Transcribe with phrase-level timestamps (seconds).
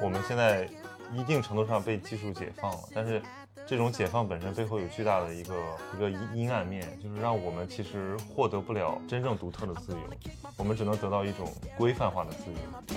[0.00, 0.68] 我们现在
[1.12, 3.22] 一定程度上被技术解放了，但是
[3.66, 5.54] 这种解放本身背后有巨大的一个
[5.96, 9.98] 一个阴阴暗面，就是让我们其实获得不了真正独特的自由，
[10.56, 12.91] 我们只能得到一种规范化的自由。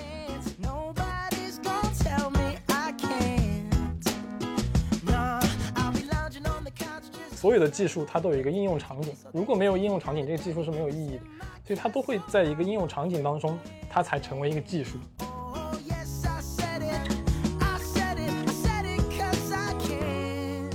[7.46, 11.22] 所有的技术它都有一个应用场景，如果没有应用场景，这个技术是没有意义的。
[11.64, 13.56] 所以它都会在一个应用场景当中，
[13.88, 14.98] 它才成为一个技术。
[15.20, 17.12] Oh, yes, I said it.
[17.60, 18.32] I said it.
[18.32, 20.70] I said it 'cause I can.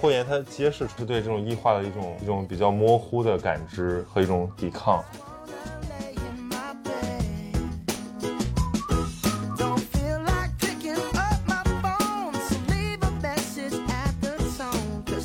[0.00, 5.04] 拖延它揭示出对这种异化的一种一种比较模糊的感知和一种抵抗。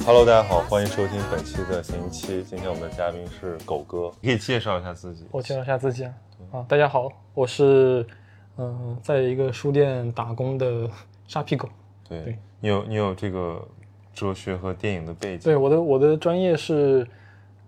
[0.06, 2.44] Hello，大家好，欢迎收听本期的闲期。
[2.44, 5.26] 今天我们的嘉宾是狗哥，可以介绍一下自己。
[5.32, 6.14] 我介绍一下自己啊，
[6.52, 8.06] 啊，大家好，我是
[8.58, 10.88] 嗯、在一个书店打工的
[11.28, 11.68] 沙皮狗。
[12.08, 13.68] 对对你有你有这个
[14.14, 15.40] 哲学和电影的背景。
[15.40, 17.08] 对，我的我的专业是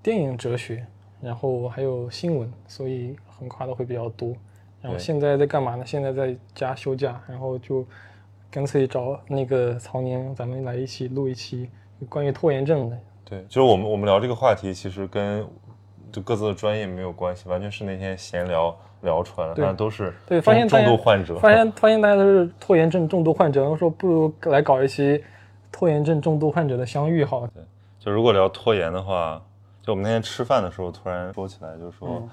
[0.04, 0.86] 电影哲学，
[1.20, 4.32] 然后还有新闻，所以横跨的会比较多。
[4.80, 5.84] 然后现在在干嘛呢？
[5.84, 7.84] 现在在家休假，然后就
[8.52, 11.68] 干脆找那个曹宁，咱们来一起录一期
[12.10, 12.98] 关于拖延症的。
[13.26, 15.46] 对，就是我们我们聊这个话题，其实跟
[16.12, 21.38] 就各自的专业没有关系，完全是那天闲聊聊出来的，对但都是对，发现重度患者。
[21.38, 25.24] 发现发现大家都是拖延症重度患者，然后说不如来搞一期
[25.72, 27.50] 拖延症重度患者的相遇好了。
[28.00, 29.42] 就如果聊拖延的话，
[29.82, 32.30] 就我们那天吃饭的时候突然说起来，就是说，嗯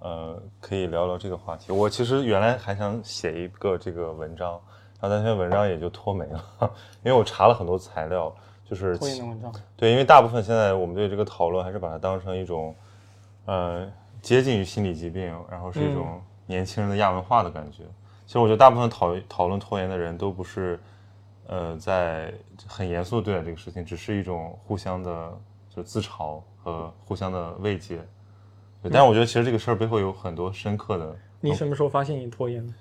[0.00, 1.70] 呃，可以聊聊这个话题。
[1.72, 4.52] 我其实原来还想写一个这个文章，
[5.00, 6.42] 然后但那篇文章也就拖没了，
[7.04, 8.34] 因为我查了很多材料，
[8.68, 12.74] 就是拖延的文章，对，因为大部分现在我们对这个讨论还是把它当成一种，
[13.46, 13.90] 呃，
[14.20, 17.84] 接近于心理疾病，然后是一种年轻人的亚文化的感觉。
[18.26, 20.78] 其实我觉得大部分讨讨论拖延的人都不是，
[21.46, 22.30] 呃，在
[22.66, 25.32] 很严肃地对待这个事情，只是一种互相的
[25.74, 27.96] 就自嘲和互相的慰藉。
[28.82, 32.72] 对，但是我觉得其实这个事儿背后有很多深刻的你什么时候发现你拖延的？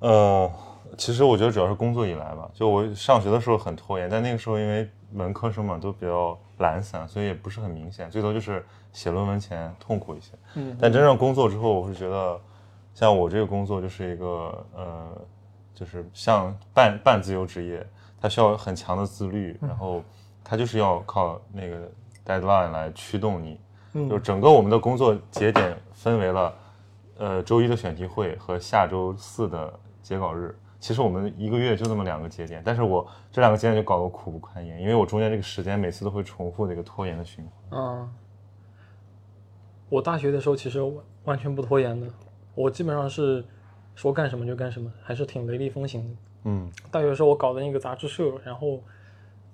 [0.00, 0.50] 呃，
[0.96, 10.32] 其实我觉得主要是工作以来吧，就我上学的时候很拖延，但那个时候因为文科生嘛都比较懒散，所以也不是很明显，最多就是写论文前痛苦一些。
[10.54, 12.40] 嗯，但真正工作之后，我是觉得，
[12.94, 15.08] 像我这个工作就是一个呃，
[15.74, 17.84] 就是像半半自由职业，
[18.20, 20.02] 它需要很强的自律，然后
[20.44, 21.90] 它就是要靠那个
[22.24, 23.60] deadline 来驱动你，
[23.94, 26.54] 嗯就整个我们的工作节点分为了，
[27.18, 29.72] 呃，周一的选题会和下周四的
[30.02, 30.56] 截稿日。
[30.84, 37.80] 其实我们一个月就那么两个节点，但是我这两个节点就搞得我苦不堪言，因为我中间这个时间每次都会重复这个拖延的循环。
[37.80, 38.12] 啊，
[39.88, 42.06] 我大学的时候其实完完全不拖延的，
[42.54, 43.42] 我基本上是
[43.94, 46.16] 说干什么就干什么，还是挺雷厉风行的。
[46.42, 48.78] 嗯大学的时候我搞的那个杂志社，然后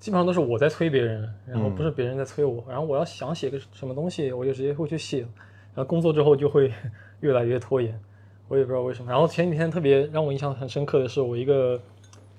[0.01, 6.73] 基本上都是我在催别人，然后不是别人在催我，然后我要想写个什么东西，我就直接会去写，然后工作之后就会
[7.21, 7.97] 越来越拖延，
[8.51, 9.09] 我也不知道为什么。
[9.09, 11.81] 然后前几天特别让我印象很深刻的是，我一个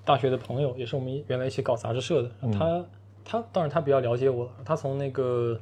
[0.04, 2.86] 大学的朋友，也是我们原来一起搞杂志社的，他
[3.24, 5.58] 他当然他比较了解我了，他从那个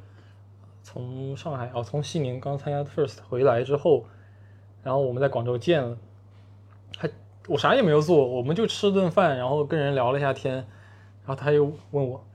[0.82, 4.04] 从上海哦，从西宁刚参加 First 回来之后，
[4.82, 5.96] 然后我们在广州见了，
[6.98, 7.08] 他
[7.46, 12.26] 我啥也没有做，我们就吃顿饭，然后跟人聊了一下天，然后他又问我，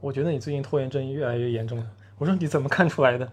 [0.00, 1.86] 我觉得你最近拖延症越来越严重了。
[2.18, 3.30] 我说你怎么看出来的？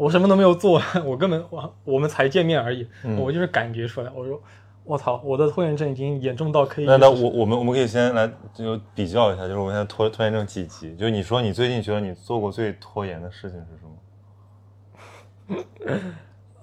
[0.00, 2.88] 我什么都没有做， 我根本我我们才见面而已，
[3.18, 4.10] 我就是感觉出来。
[4.16, 4.40] 我说
[4.82, 10.96] 我操，我的拖延症已经严重到可以那那我我们我们可以先来就比较一下，就是我们现在拖拖延症几级？
[10.96, 15.58] 就是你说你最近觉得你做过最拖延的事情是什
[15.92, 16.00] 么？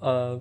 [0.00, 0.40] 呃，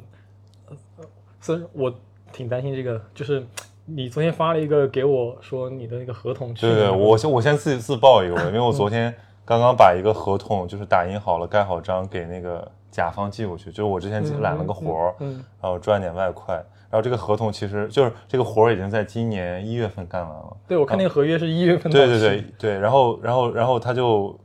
[1.40, 1.94] 所以我
[2.34, 3.46] 挺担心这个，就是
[3.86, 9.13] 你昨天发了一个给我说你的那个合同对对，我先我先自己自曝一个吧，因为我 昨天
[9.45, 16.56] 刚刚把一个合同就是打印好了、盖好章给那个甲方寄过去，就是我之前揽了个活儿，嗯然后赚点外快，
[16.89, 20.57] 然后这个合同其实就是这个活儿已经在今年一月份干完了。
[20.68, 24.38] 对，我看那个合约是一月份对对对对，然后然后然后他就，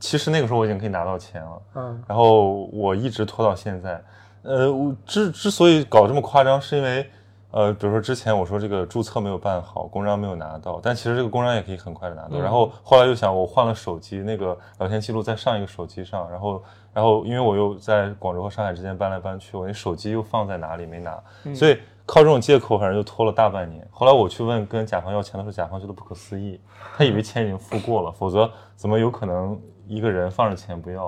[0.00, 4.02] 其实那个时候我已经可以拿到钱了，嗯然后我一直拖到现在。
[4.42, 7.10] 呃，我之之所以搞这么夸张，是因为，
[7.50, 12.30] 呃，比如说之前我说这个注册没有办好，公章没有拿到，但其实这个公章也可以很快的拿到。
[12.32, 16.62] 嗯然后后来又想，我换了手机，那个聊天记录在上一个手机上，然后
[16.92, 21.18] 然后因为我又在广州和上海之间搬来搬去，我那手机又放在哪里没拿，
[21.54, 23.86] 所以靠这种借口，反正就拖了大半年。
[23.90, 26.60] 后来我去问跟甲方要钱的时候，甲方觉得不可思议，
[26.96, 31.06] 他以为钱已经付过了，否则怎么有可能一个人放着钱不要？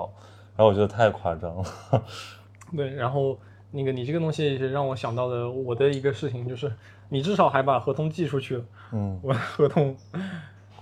[0.55, 1.63] 然后我觉得太夸张了。
[2.75, 3.37] 对，然后
[3.71, 6.71] 那个你这个东西是让我想到的我的一个事情，就是
[7.09, 9.95] 你至少还把合同寄出去了，嗯， 我的合同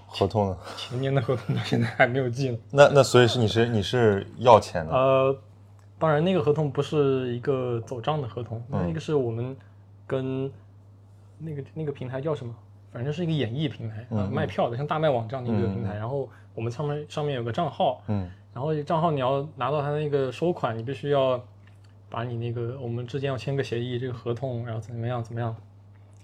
[0.08, 0.58] 合同呢？
[0.76, 2.58] 前年的合同到现在还没有寄呢。
[2.72, 4.92] 那那所以是你是你是要钱的？
[4.92, 5.38] 呃，
[5.98, 9.56] 当然那个合同不是一个走账的合同，嗯那个是我们
[10.08, 10.52] 跟
[11.38, 12.54] 那个那个平台叫什么？
[12.92, 15.94] 反正是一个演艺平台，呃嗯卖票的，像大麦网这样的一个嗯平台。
[15.94, 21.40] 然后我们上面上面有个账号，嗯然后账号你要拿到他那个收款，你必须要
[22.10, 25.56] 把你那个我们之间要签个协议，这个合同，然后怎么样怎么样。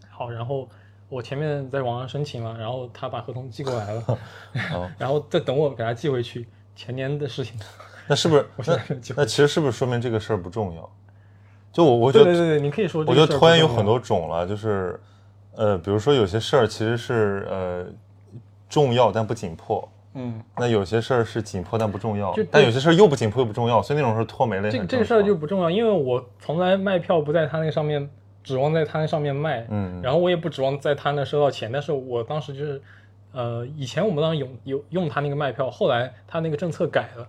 [0.09, 0.67] 好，然后
[1.09, 4.01] 我前面在网上申请了，然后他把合同寄过来了，
[4.71, 6.47] 好然后再等我给他寄回去。
[6.75, 7.57] 前年的事情，
[8.07, 10.89] 那是不是我现那那其实是不是说明这个事儿不重要？
[11.71, 13.15] 就我我觉得对对对对，你可以说我。
[13.15, 14.99] 觉得拖延有很多种了，就是
[15.55, 17.85] 呃，比如说有些事儿其实是呃
[18.67, 28.09] 重要但不紧迫，嗯，那有些事儿是紧迫但不重要就，但有些事儿又不紧迫又不重要，所以那种事儿拖没了这个这个事儿就不重要，因为我从来卖票不在他那上面
[28.43, 32.81] 指望在他那上面卖，嗯然后我也不指望在他那收到钱，但是我当时就是，
[33.33, 37.27] 呃，以前我们当时有有用他那个卖票，后来他那个政策改了，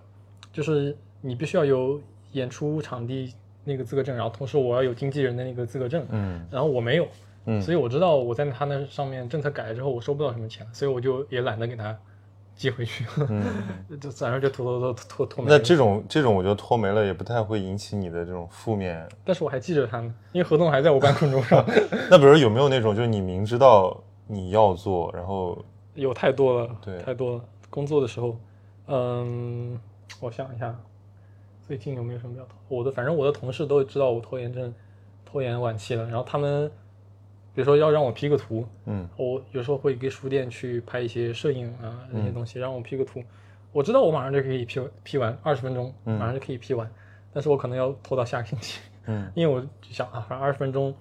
[0.53, 1.99] 就是你必须要有
[2.31, 3.33] 演出场地
[3.65, 6.45] 那个资格证，然后同时我要有经纪人的那个资格证，嗯。
[6.49, 7.07] 然后我没有，
[7.47, 11.97] 嗯所以我知道我在他那上面政策改了之后，我收不到什么钱，所以我就也懒得给他
[12.57, 13.43] 寄回去，嗯，
[14.01, 15.51] 就反正就拖拖拖拖拖没。
[15.51, 19.07] 那这种这种我觉得拖没了也不太会引起你的这种负面。
[19.23, 21.63] 但是我还记着他呢，因为合同还在我办公桌上，
[22.09, 23.95] 那比如有没有那种就是你明知道
[24.25, 25.57] 你要做，然后
[25.93, 27.45] 有太多了，对太多了。
[27.69, 28.35] 工作的时候，
[28.87, 29.79] 嗯，
[30.19, 30.75] 我想一下，
[31.61, 32.77] 最近有没有什么比较拖？
[32.79, 34.73] 我的反正我的同事都知道我拖延症，
[35.25, 36.71] 拖延晚期了，然后他们
[37.57, 39.09] 比如说要让我 P 个图，嗯。
[39.17, 43.23] 我有时候会给书店去拍一些摄影啊那些东西，让我 P 个图，
[43.71, 46.87] 我知道我马上就可以 P P 完，二十分钟马上就可以 P 完，
[47.33, 49.27] 但是我可能要拖到下个星期，嗯。
[49.33, 50.93] 因为我就想啊，反正二十分钟，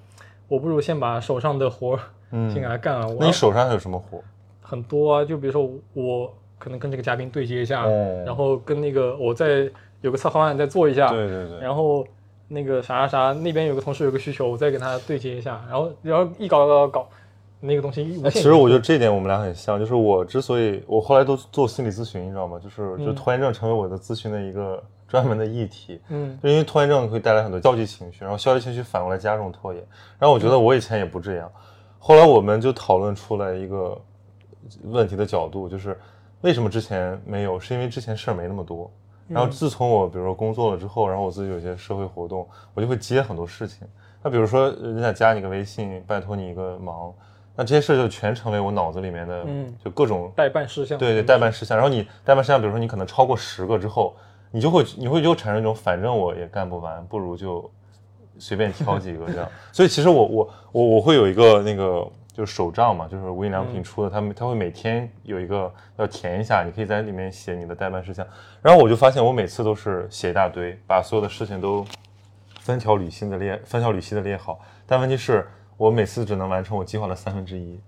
[0.48, 2.00] 我不如先把手上的活儿
[2.30, 3.06] 先给嗯，它干了。
[3.06, 4.18] 我那你手上还有什么活？
[4.62, 8.22] 很多啊，就比如说我可能跟这个嘉宾对接一下，哦。
[8.24, 9.70] 然后跟那个我再
[10.00, 12.06] 有个策划案再做一下，对对对，然后
[12.48, 17.08] 那个啥啥啥那边有个同事有个需求，我再跟他对接一下，然后然后一搞搞搞搞，
[17.60, 18.30] 那个东西无。
[18.30, 22.58] 其实我觉得这一点我们俩很像，就是我之所以我后来都做心理咨询，你知道吗？
[22.62, 26.00] 就是就嗯拖延症成为我的咨询的一个 专门的议题。
[26.08, 29.82] 嗯就因为拖延症会带来很多消极情绪，然后消极情绪反过来加重拖延。
[30.18, 31.50] 然后我觉得我以前也不这样，
[31.98, 34.00] 后来我们就讨论出来一个
[34.84, 35.98] 问题的角度，就是
[36.42, 37.58] 为什么之前没有？
[37.58, 38.88] 是因为之前事儿没那么多。
[39.28, 43.86] 然后自从我比如说工作了之后，然后我自己有些社会活动，我就会接很多事情。
[44.22, 47.12] 那比如说人家加你个微信，拜托你一个忙，
[47.54, 51.76] 那这些事就全成为我脑子里面的，嗯就各种代办事项，对对，代办事项。
[51.76, 54.14] 然后你代办事项，比如说你可能超过十个之后，
[54.50, 57.70] 你就会你会就产生一种反正我也干不完，不如就
[58.38, 59.48] 随便挑几个这样。
[59.72, 62.06] 所以其实我我我我会有一个那个
[62.36, 68.26] 就是手账嘛，就是无印良品出的，他们他会每天有一个要填一下，你可以在里面写你的代办事项。
[68.60, 71.82] 然后我就发现我每次都是写一大堆，把所有的事情都
[72.60, 75.48] 分条缕析的列分条缕析的列好，但问题是
[75.78, 77.80] 我每次只能完成我计划的三分之一。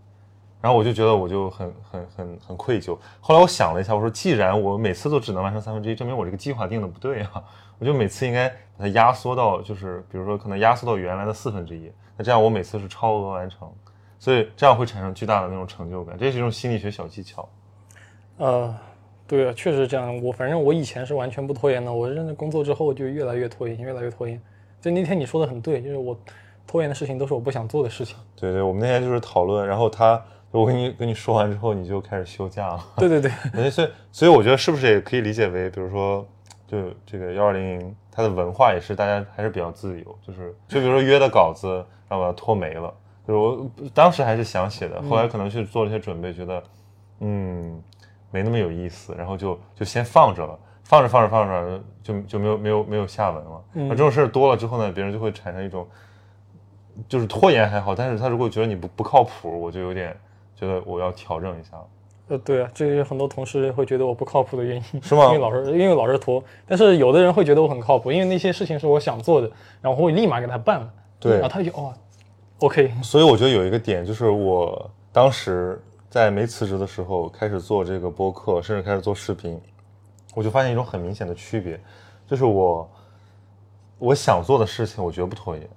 [0.62, 2.98] 然后我就觉得我就很很很很愧疚。
[3.20, 7.44] 后来我想了一下，我说既然我每次都只能完成三分之一，证明我这个计划定的不对啊。
[7.78, 11.92] 我就每次应该把它压缩到，就是比如说可能压缩到原来的四分之一。
[12.16, 13.72] 那这样我每次是超额完成，
[14.18, 16.16] 所以这样会产生巨大的那种成就感。
[16.18, 17.48] 这是一种心理学小技巧。
[18.36, 18.74] 呃，
[19.26, 20.22] 对啊，确实是这样。
[20.22, 24.40] 我反正我以前是完全不拖延的，我认真工作之后就越来越拖延，越来越拖延。
[24.80, 26.16] 就那天你说的很对，就是我
[26.66, 28.16] 拖延的事情都是我不想做的事情。
[28.36, 32.84] 对对，我们那天就是讨论，然后他我跟你跟你说完之后，你就开始休假了。
[32.96, 36.26] 对 对对，哎， 所以所以我觉得是不是也可以理解为，比如说，
[36.66, 42.94] 就这个幺二零，它的文化也是大家还是比较自由，就是就比如说约的稿子，让我要拖没了，
[43.28, 46.62] 就是我当时还是想写的，后来可能去做了一些准备，觉得
[47.20, 47.82] 嗯
[48.30, 50.58] 没那么有意思，然后就就先放着了。
[50.84, 53.64] 放着放着放着就就没有没有没有下文了。
[53.74, 55.86] 嗯那这种事儿多了之后呢，别人就会产生一种，
[57.06, 60.16] 就是拖延还好，但是他如果觉得你不不靠谱，我就有点
[60.56, 61.84] 觉得我要调整一下了。
[62.28, 69.50] 呃，对啊，这是很多同事会觉得我不靠谱的原因，是吗因为老是因为老是拖，但是有的人会觉得我很靠谱，因为那些事情是我想做的，
[69.82, 70.90] 然后我会立马给他办了。
[71.20, 71.92] 对然后他就哦
[72.60, 79.60] ，OK，所以我觉得有一个点，就是我当时在没辞职的时候开始做这个播客，甚至开始做视频，
[80.34, 81.80] 我就发现一种很明显的区别，
[82.26, 82.90] 就是我
[83.98, 85.68] 我想做的事情，我绝不拖延。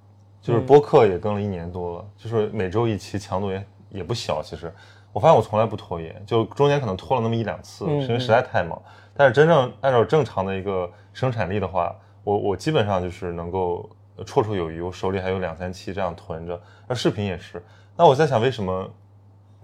[0.42, 4.42] 就是播客也更了一年多了，就是每周一期，强度也也不小。
[4.42, 4.74] 其实
[5.14, 8.82] 我发现我从来不拖延，就中间可能拖了那么一两次，嗯是因为实在太忙。
[9.14, 16.62] 但是真正按照正常的一个生产力的话，我我基本上就是能够呃绰绰有余，我手里还有两三期这样囤着。
[16.88, 17.64] 那视频也是。
[17.98, 18.90] 那我在想，为什么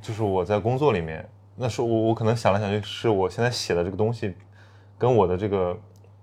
[0.02, 4.36] 就是我在工作里面，那是我我可能想来想去，是我现在写的这个东西
[4.98, 5.78] 跟我的这个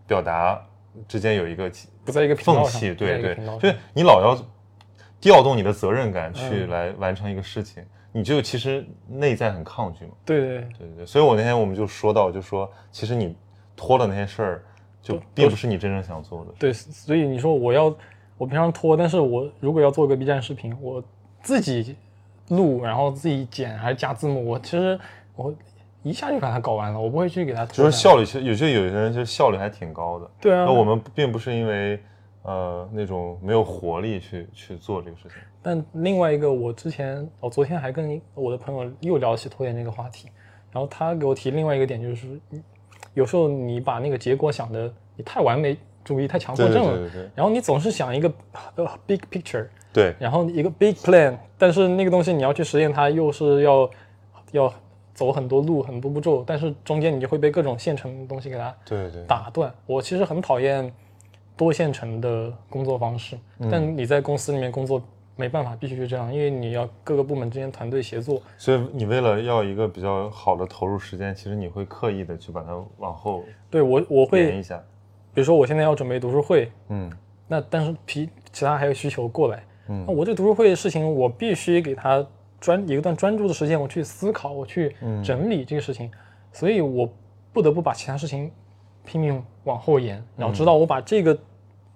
[0.06, 0.60] 表达
[1.08, 1.70] 之间有一个
[2.04, 4.36] 不在一个缝隙，对对就是你老要
[5.20, 10.12] 调动你的责任感去嗯来完成一个事情，你就其实内在很抗拒嘛。
[10.24, 13.36] 对对对对，所以我那天我们就说到，就说其实你
[13.74, 14.64] 拖的那些事儿，
[15.02, 16.52] 就并不是你真正想做的。
[16.58, 17.92] 对，所以你说我要
[18.36, 21.02] 我平常拖，但是我如果要做一个 B 站视频，我
[21.42, 21.96] 自己
[22.48, 24.98] 录，然后自己剪还是加字幕，我其实
[25.36, 25.54] 我
[26.02, 30.30] 一下就把它搞完了，我不会去给它拖就是效率，其实有些有些人其实效率还挺高的。
[30.40, 31.98] 对啊，那我们并不是因为
[32.42, 35.38] 呃那种没有活力去去做这个事情。
[35.62, 40.28] 但另外一个，我之前我昨天还跟我的朋友又聊起拖延这个话题，
[40.70, 42.38] 然后他给我提另外一个点，就是
[43.14, 45.74] 有时候你把那个结果想的你太完美
[46.04, 48.30] 主义、太强迫症了，对对对然后你总是想一个
[48.76, 53.90] 呃 big picture，对然后一个 big plan，但是那个东西你要去实现它，又是要
[54.52, 54.74] 要
[55.14, 59.72] 走很多路、很多步骤，但是中间你就会被各种现成的东西给它对对，打断。
[59.86, 60.92] 我其实很讨厌
[61.56, 65.00] 多线程的工作方式，嗯但你在公司里面工作
[65.36, 68.42] 没办法，必须是这样，因为你要各个部门之间团队协作。
[68.58, 74.82] 所以你为了要一个比较好的投入时间，其实你会刻意的去把它往后对我我延会一，下。
[75.34, 77.10] 比如说我现在要准备读书会，嗯。
[77.46, 80.04] 那但是其其他还有需求过来，嗯。
[80.06, 82.24] 那我这读书会的事情，我必须给他
[82.60, 85.22] 专有一段专注的时间，我去思考，我去嗯。
[85.22, 86.10] 整理这个事情，
[86.52, 87.06] 所以我
[87.52, 88.50] 不得不把其他事情
[89.04, 91.36] 拼命往后延，然后直到我把这个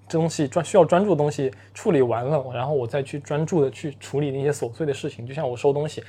[0.08, 5.26] 东西专需要专注的东西处理完了，然后我再去专注的去处理那些琐碎的事情。
[5.26, 6.02] 就像我收东西，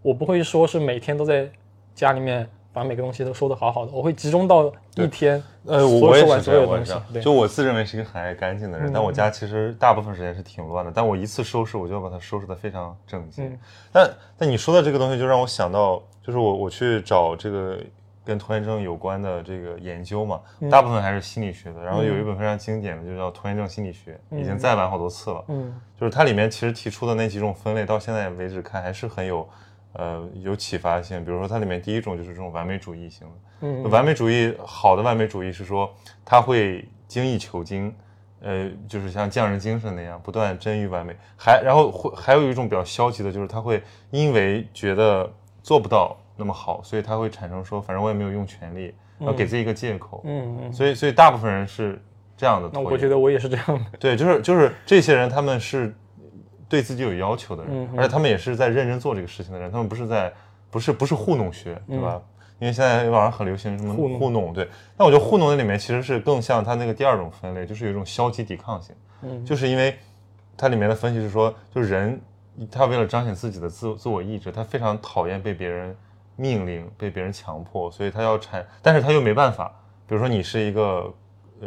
[0.00, 1.48] 我不会说是每天都在
[1.94, 10.92] 家里面把每个东西都收的好好的，我会集中到一天，呃，我也是这样，我也是就我自认为是一个很爱干净的人，嗯但我家其实大部分时间是挺乱的。
[10.94, 13.44] 但我一次收拾，我就要把它收拾的非常整洁。
[13.44, 13.58] 嗯
[13.90, 17.78] 但但你说的这个东西，就让我想到，就是我我去找这个
[18.24, 21.82] 跟拖延症有关的这个研究嘛，嗯大部分还是心理学的。
[21.82, 25.44] 然后有一本非常经典的，就叫《拖延症心理学》，已经再版好多次了。
[25.48, 29.48] 嗯就是它里面其实提出的那几种分类，到现在为止看还是很有，
[29.92, 31.24] 呃，有启发性。
[31.24, 35.92] 比如说它里面第一种就是这种完美主义型的，嗯完美主义好的完美主义是说
[36.24, 37.94] 他会精益求精，
[38.40, 41.16] 呃，就是像匠人精神那样不断臻于完美。
[41.36, 45.28] 还然后会还有一种比较消极的，就是他会因为觉得
[45.62, 50.22] 做不到那么好，所以他会产生说，反正我也没有用全力，然后给自己一个借口。
[50.24, 52.00] 嗯嗯，所以所以大部分人是
[52.36, 52.70] 这样的。
[52.72, 53.84] 那我觉得我也是这样的。
[53.98, 55.92] 对，就是就是这些人，他们是
[56.68, 60.32] 对自己有要求的人，而且他们也是在认真做这个事情的人，他们不是在
[60.70, 62.20] 不是不是糊弄学，对吧？
[62.60, 64.68] 因为现在网上很流行什么嗯糊弄对。
[64.96, 69.96] 但我觉得糊弄那里面其实是更像他那个第二种分类，就是有一种消极抵抗性，嗯就是因为
[70.56, 72.20] 它里面的分析是说，就是人
[72.70, 75.96] 他为了彰显自己的自自我意志，他非常讨厌被别人
[76.34, 79.72] 命令、被别人强迫，所以他要产，但是他又没办法。
[80.08, 81.14] 比如说你是一个呃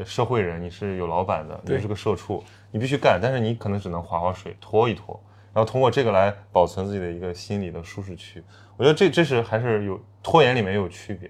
[0.06, 5.20] 社会人，你是有老板的，你是个社畜，你必须干，但是你可能只能划划水、拖一拖，
[5.54, 8.44] 然后通过这个来保存自己的一个心理的舒适区。
[8.78, 11.30] 我觉得这这是还是有拖延里面有区别。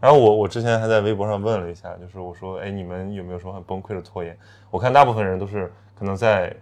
[0.00, 4.36] 然后我我之前还在微博上问了一下，就是我说，哎，你们有没有什么很崩溃的拖延？
[4.68, 6.52] 我看大部分人都是可能在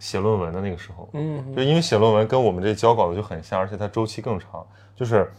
[0.00, 5.30] 写论文的那个时候，嗯就因为写论文跟我们这交稿的就很像，而且它周期更长，就是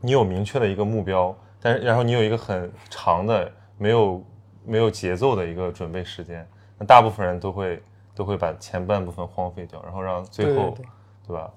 [0.00, 4.20] 你有明确的一个目标，但是然后你有一个很长的没有
[4.64, 6.46] 没有节奏的一个准备时间，
[6.78, 7.82] 那大部分人都会
[8.14, 10.74] 都会把前半部分荒废掉，然后让最后
[11.26, 11.50] 对吧？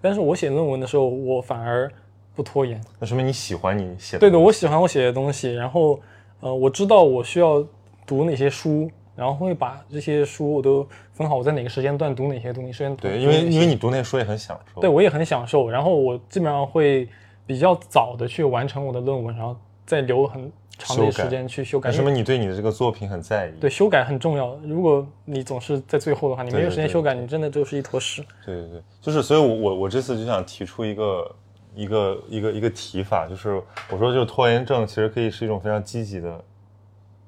[0.00, 1.90] 但是我写论文的时候，我反而
[2.34, 2.80] 不拖延。
[2.98, 6.00] 那说明你喜欢你写的对的，我喜欢我写的东西，然后
[6.40, 7.64] 呃，我知道我需要
[8.06, 17.08] 读哪些书，然后会把这些书我都分好，我在哪个时间段读哪些，东西时间对，因为因为你读那些书也很享受，对我也很享受，然后我基本上会
[17.44, 21.90] 比较早的去完成我的论文，然后再留很长的时间去修改。
[21.90, 23.60] 为什么你对你的这个作品很在意。
[23.60, 28.24] 对修改很重要，如果你总是在最后的话，你没有时间修改，你真的就是一坨屎。
[28.46, 31.36] 对对对，就是，所以我我我这次就想提出一个
[31.74, 36.42] 一个一个一个提法，就是我说，就是拖延症其实可以是一种非常积极的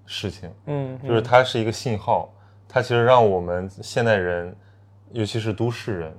[0.06, 2.32] 事情，嗯，就是它是一个信号，
[2.68, 4.54] 它其实让我们现代人，
[5.12, 6.14] 尤其是都市人，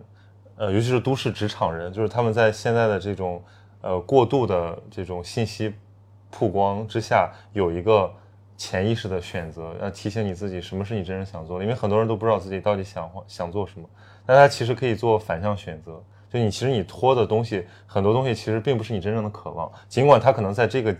[0.57, 3.43] 呃，尤其是都市职场人，就是他们在现在的这种
[3.81, 5.73] 呃过度的这种信息
[6.31, 8.11] 曝光之下，有一个
[8.57, 13.87] 潜意识的选择，要提醒你自己什么是你真正想做的，因为很多人都不知道自己到底想想做什么。
[14.25, 20.95] 那他其实可以做反向选择，就你其实你拖的东西，很多东西其实并不是你真正的渴望，尽管它可能在这个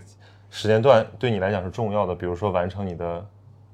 [0.50, 3.24] 时间段对你来讲是重要的，比如说完成你的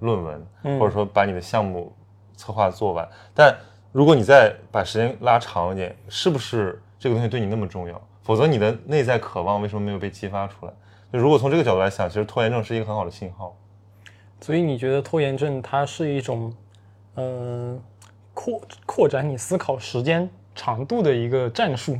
[0.00, 1.92] 论文，嗯或者说把你的项目
[2.36, 3.08] 策划做完。
[3.34, 3.56] 但
[3.90, 8.00] 如果你再把时间拉长一点，是不是这个东西对你那么重要？
[8.22, 10.72] 否则你的内在渴望为什么没有被激发出来？
[11.12, 13.56] 就如果从这个角度来想，其实拖延症是一个很好的信号。
[14.40, 16.52] 所以你觉得拖延症它是一种，
[17.16, 17.80] 嗯、
[18.34, 21.98] 扩扩展你思考时间长度的一个战术？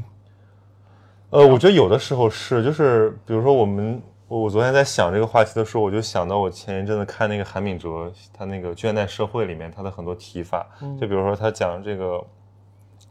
[1.31, 10.67] 呃，我觉得有的时候是，就是比如说我们，我我昨天在想这个话题的时候，我就想到我前一阵子看那个韩敏哲他那个《倦怠社会》里面他的很多提法，
[11.01, 12.25] 就比如说他讲这个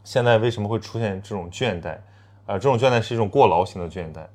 [0.02, 1.98] 现在为什么会出现这种倦怠，
[2.46, 4.26] 啊、这种倦怠是一种过劳型的倦怠，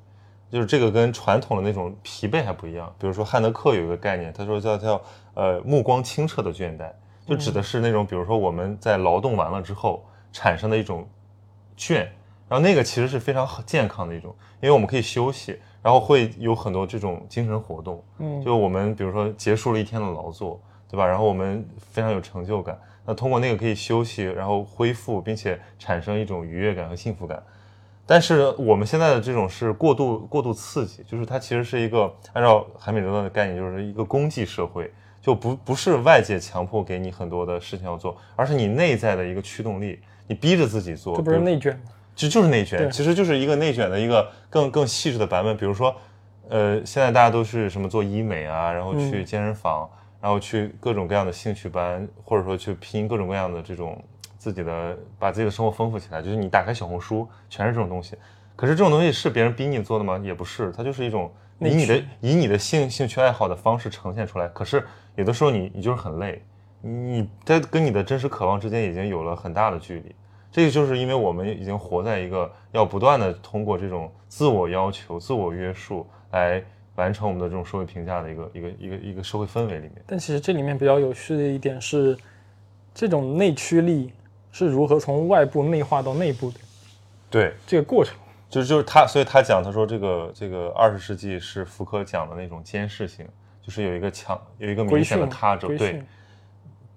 [0.54, 2.94] 就是这个跟传统的那种疲惫还不一样。
[2.96, 5.02] 比如说汉德克有一个概念，他说叫叫
[5.34, 6.92] 呃目光清澈的倦怠，
[7.26, 11.04] 就指的是那种比如说我们在劳动完了之后产生的一种
[11.76, 12.06] 倦，
[12.48, 21.04] 然后那个其实是非常健康的一种，因为我们可以休息，然后会有很多这种精神活动，嗯就我们比如说结束了一天的劳作，对吧？
[21.04, 27.42] 然后我们非常有成就感，那通过那个可以休息，然后恢复，并且产生一种愉悦感和幸福感。
[28.06, 41.16] 但是我们现在的这种是过度过度刺激，就是它其实是一个按照韩敏哲的概念，就是一个功绩社会，就不不是外界强迫给你很多的事情要做，而是你内在的一个驱动力，你逼着自己做。
[41.16, 41.82] 这不是内卷吗？
[42.14, 45.56] 其实就是内卷，其实就是一个内卷的一个更更细致的版本。
[45.56, 45.96] 比如说，
[46.48, 54.00] 呃，现在大家都是什么做医美啊，然后去嗯健身房，然后去各种各样的兴趣班，或者说去拼各种各样的这种
[54.44, 56.20] 自己的，把自己的生活丰富起来。
[56.20, 58.14] 就是你打开小红书，全是这种东西。
[58.54, 60.20] 可是这种东西是别人逼你做的吗？
[60.22, 64.46] 也不是，它就是一种以你的以你的兴兴趣爱好的方式呈现出来。
[64.48, 64.84] 可是
[65.16, 66.42] 有的时候你你就是很累，
[66.82, 70.14] 你你在跟你的真实渴望之间已经有了很大的距离。
[70.52, 76.62] 这个就是因为我们已经活在一个要不断的通过这种自我要求、自我约束来
[76.94, 79.94] 完成我们的这种社会评价的一个一个一个一个社会氛围里面。
[80.06, 82.16] 但其实这里面比较有趣的一点是，
[82.94, 84.12] 这种内驱力
[84.54, 86.60] 是如何从外部内化到内部的
[87.28, 88.16] 对，这个过程。
[88.48, 93.26] 就是就是他，所以他讲，他说这个这个二十世纪是福柯讲的那种监视性，
[93.60, 96.04] 就是有一个强有一个明显的训，他者，对，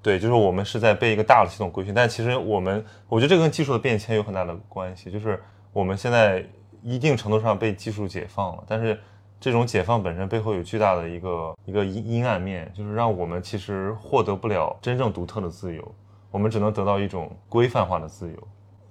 [0.03, 5.41] 对，就是我们是在被一个大的系统规训，但其实我们，我觉得这跟技术的变迁有很大的关系，就是
[5.73, 6.45] 我们现在
[6.83, 8.99] 一定程度上被技术解放了，但是
[9.39, 15.95] 这种解放本身背后有巨大的一个一个阴阴暗面，就是让我们其实获得不了真正独特的自由，
[16.31, 18.47] 我们只能得到一种规范化的自由，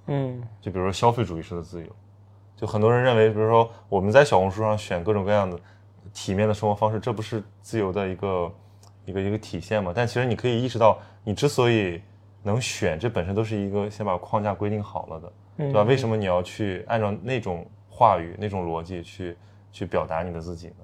[0.06, 1.90] 嗯就比如说消费主义式的自由，
[2.56, 5.58] 就很多人认为，比如说我们在小红书上选各种各样的
[6.12, 8.52] 体面的生活方式，这不是自由的一个
[9.04, 9.92] 一个一个体现吗？
[9.94, 12.00] 但其实你可以意识到，你之所以
[12.42, 15.82] 能选，这本身都是一个先把框架规定好了的，嗯，对吧？
[15.82, 19.36] 为什么你要去按照那种话语、那种逻辑去
[19.72, 20.74] 去表达你的自己呢？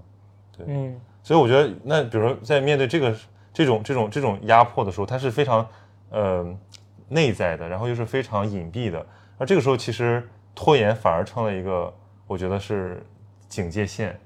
[0.57, 3.17] 对嗯所以我觉得，那比如说在面对这个
[3.53, 5.67] 这种这种这种压迫的时候，它是非常
[6.13, 6.47] 呃
[7.09, 9.05] 内在的，然后又是非常隐蔽的。
[9.39, 11.93] 而这个时候，其实拖延反而成了一个，
[12.27, 13.05] 我觉得是
[13.49, 14.17] 警戒线，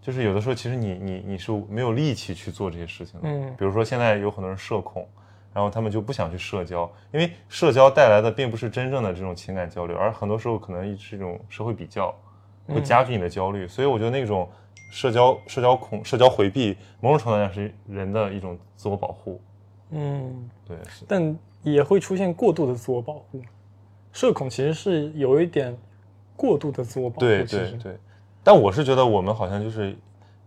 [0.00, 3.28] 就是有的时候其实你你你是没有力气去做这些事情的。
[3.28, 5.08] 嗯比如说现在有很多人社恐，
[5.54, 12.14] 然后他们就不想去社交，因为社交带来的并不是真正的这种情感交流，而很多时候可能是一种社会比较，
[12.68, 13.66] 会加剧你的焦虑。
[13.66, 14.50] 所以我觉得那种
[14.90, 19.40] 社交、社交恐、社交回避，某种程度上是人的一种自我保护。
[19.92, 23.40] 嗯，对，是但也会出现过度的自我保护。
[24.12, 25.76] 社恐其实是有一点
[26.36, 27.96] 过度的自我保护，对对对。
[28.42, 29.96] 但我是觉得我们好像就是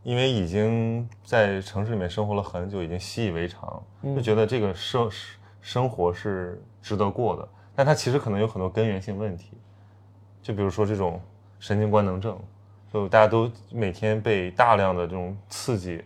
[0.03, 5.09] 因为已经在城市里面生活了很久，已经习以为常，嗯就觉得这个生
[5.61, 7.47] 生活是值得过的。
[7.75, 9.51] 但它其实可能有很多根源性问题，
[10.41, 11.19] 就比如说这种
[11.59, 12.37] 神经官能症，
[12.93, 16.03] 就大家都每天被大量的这种刺激，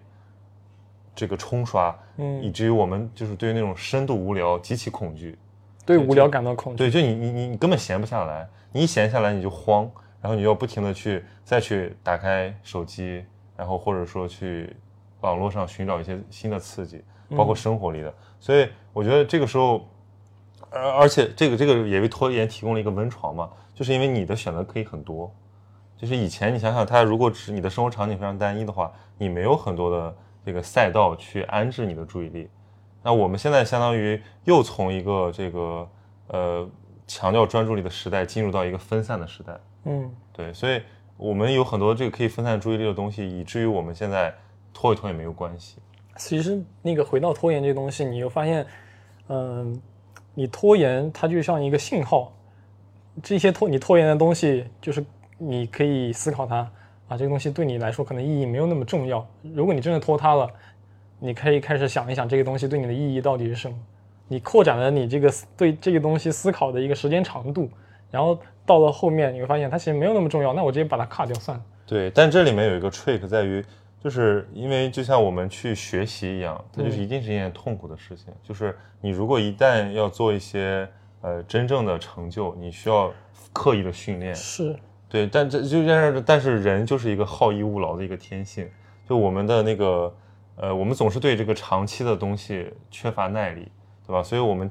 [1.16, 5.38] 这个冲刷，嗯以至于我们就是对于那种深度无聊极其恐惧。
[5.86, 6.78] 对无聊感到恐惧。
[6.78, 9.90] 对，就你你你你根本闲不下来，你一闲下来你就慌，
[10.22, 13.26] 然后你就要不停的去再去打开手机，
[13.58, 14.76] 然后或者说去
[15.22, 17.04] 网络上寻找一些新的刺激，
[17.36, 18.14] 包括生活里的。
[18.40, 19.88] 所以我觉得这个时候，
[20.70, 25.34] 而而且这个这个也为拖延提供了一个温床嘛，就是因为你的选择可以很多。
[25.98, 30.16] 就是以前你想想，他如果只你的生活场景非常单一的话，你没有很多的
[30.50, 32.50] 这个赛道去安置你的注意力。
[33.04, 35.88] 那我们现在相当于又从一个这个
[36.30, 36.68] 呃
[37.06, 39.54] 强调专注力的时代进入到一个分散的时代，
[39.86, 40.82] 嗯对，所以
[41.18, 44.34] 我们有很多这个可以分散注意力的东西，以至于我们现在
[44.74, 45.78] 拖一拖也没有关系。
[46.18, 48.66] 其实那个回到拖延这个东西，你又发现，
[49.28, 49.80] 嗯、
[50.34, 52.34] 你拖延它就像一个信号，
[53.22, 55.06] 这些拖你拖延的东西，就是
[55.38, 56.70] 你可以思考它
[57.10, 59.28] 啊，这个东西对你来说可能意义没有那么重要。
[59.42, 60.50] 如果你真的拖它了，
[61.20, 63.76] 你可以开始想一想这个东西对你的意义到底是什么。
[64.28, 67.68] 你扩展了你这个思对这个东西思考的一个时间长度，
[68.12, 71.64] 然后到了后面你会发现它其实没有那么重要，那我直接把它卡掉算了。
[71.88, 73.66] 对，但这里面有一个 trick 在于，
[74.00, 78.32] 就是因为就像我们去学习一样，它就是嗯一定是一件痛苦的事情。
[78.44, 80.88] 就是你如果一旦要做一些
[81.22, 83.12] 呃真正的成就，你需要
[83.52, 84.36] 刻意的训练。
[84.36, 84.76] 是，
[85.10, 88.70] 对，但这就但是但是人就是一个好逸恶劳的一个天性，
[89.08, 90.16] 就我们的那个
[90.56, 93.68] 呃，我们总是对这个长期的东西缺乏耐力，
[94.06, 94.22] 对吧？
[94.22, 94.70] 所以我们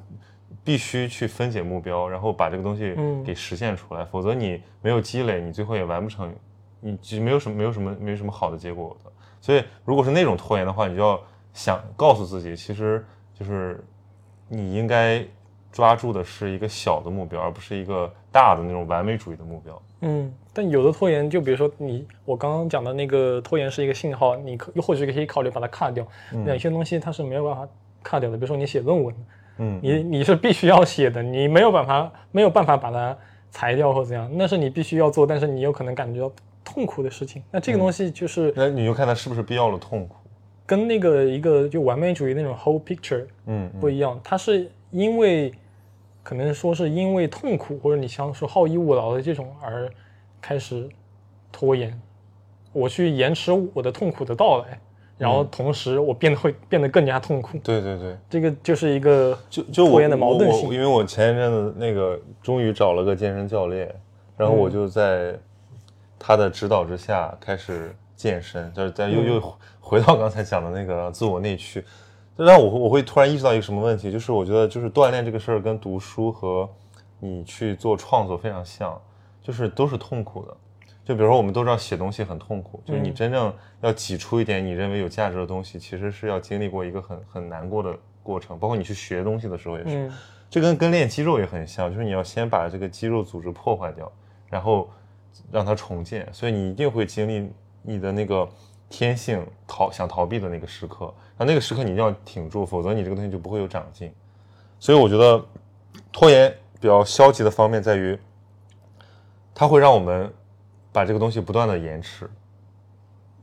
[0.62, 6.33] 必须去分解目标，然后把这个东西嗯给实现出来，否则你没有积累，你最后也完不成，
[6.81, 9.11] 你就没有什么没有什么没有什么好的结果的。
[9.40, 11.20] 所以如果是那种拖延的话，你就要
[11.53, 13.83] 想告诉自己，其实就是
[14.48, 15.24] 你应该
[15.72, 19.83] 抓住的是一个小的目标，而不是一个大的那种完美主义的目标。
[20.00, 26.07] 嗯，但有的拖延，就比如说你我刚刚讲的那个拖延是一个信号，你可又或许可以考虑把它卡掉。
[26.31, 27.68] 那有些东西它是没有办法
[28.02, 29.14] 卡掉的，比如说你写论文，
[29.59, 33.16] 嗯，你你是必须要写的，你没有办法没有办法把它
[33.50, 36.33] 裁掉或怎样，那是你必须要做，但是你有可能感觉到
[36.64, 37.42] 痛苦的事情。
[37.50, 40.14] 那这个东西就是那你就看它是不是必要的痛苦。
[40.64, 45.53] 跟那个一个就完美主义那种 whole picture 嗯，不一样，它是因为
[46.22, 49.90] 可能说是因为痛苦或者你想说好逸恶劳的这种而
[50.40, 50.88] 开始
[51.51, 52.01] 拖延，
[52.72, 54.79] 我去延迟我的痛苦的到来，
[55.16, 60.70] 然后同时我变得会变得更加痛苦，对对对，这个就是一个就就我拖延的矛盾性。
[60.72, 63.92] 因为我前一阵子那个终于找了个健身教练，
[64.37, 65.35] 然后我就在
[66.18, 71.87] 他的指导之下开始健身，就是在又又回到刚才讲的那个自我内驱，就
[72.46, 76.68] 让我我会突然意识到一个什么问题，就是我觉得就是锻炼这个事儿跟读书和
[77.18, 79.01] 你去做创作非常像，
[79.42, 80.57] 就是都是痛苦的。
[81.05, 88.59] 就比如说，我们都知道写东西很痛苦，就是你嗯真正要挤出一点你认为有价值的东西，其实是要经历过一个很很难过的过程。
[88.59, 90.12] 包括你去学东西的时候也是，嗯
[90.51, 94.11] 这跟跟练肌肉也很像，就是你要先把这个肌肉组织破坏掉，
[94.48, 94.88] 然后
[95.51, 97.51] 让它重建，所以你一定会经历
[97.83, 98.46] 你的那个
[98.90, 104.12] 天性逃想逃避的那个时刻，然后那个时刻你一定要挺住，否则你这个东西就不会有长进。
[104.81, 105.40] 所以我觉得
[106.11, 108.18] 拖延比较消极的方面在于，
[109.55, 110.33] 它会让我们
[110.92, 112.29] 把这个东西不断的延迟。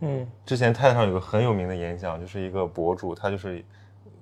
[0.02, 3.64] 嗯之前 TED 上有个很有名的演讲，就是一个博主，他就是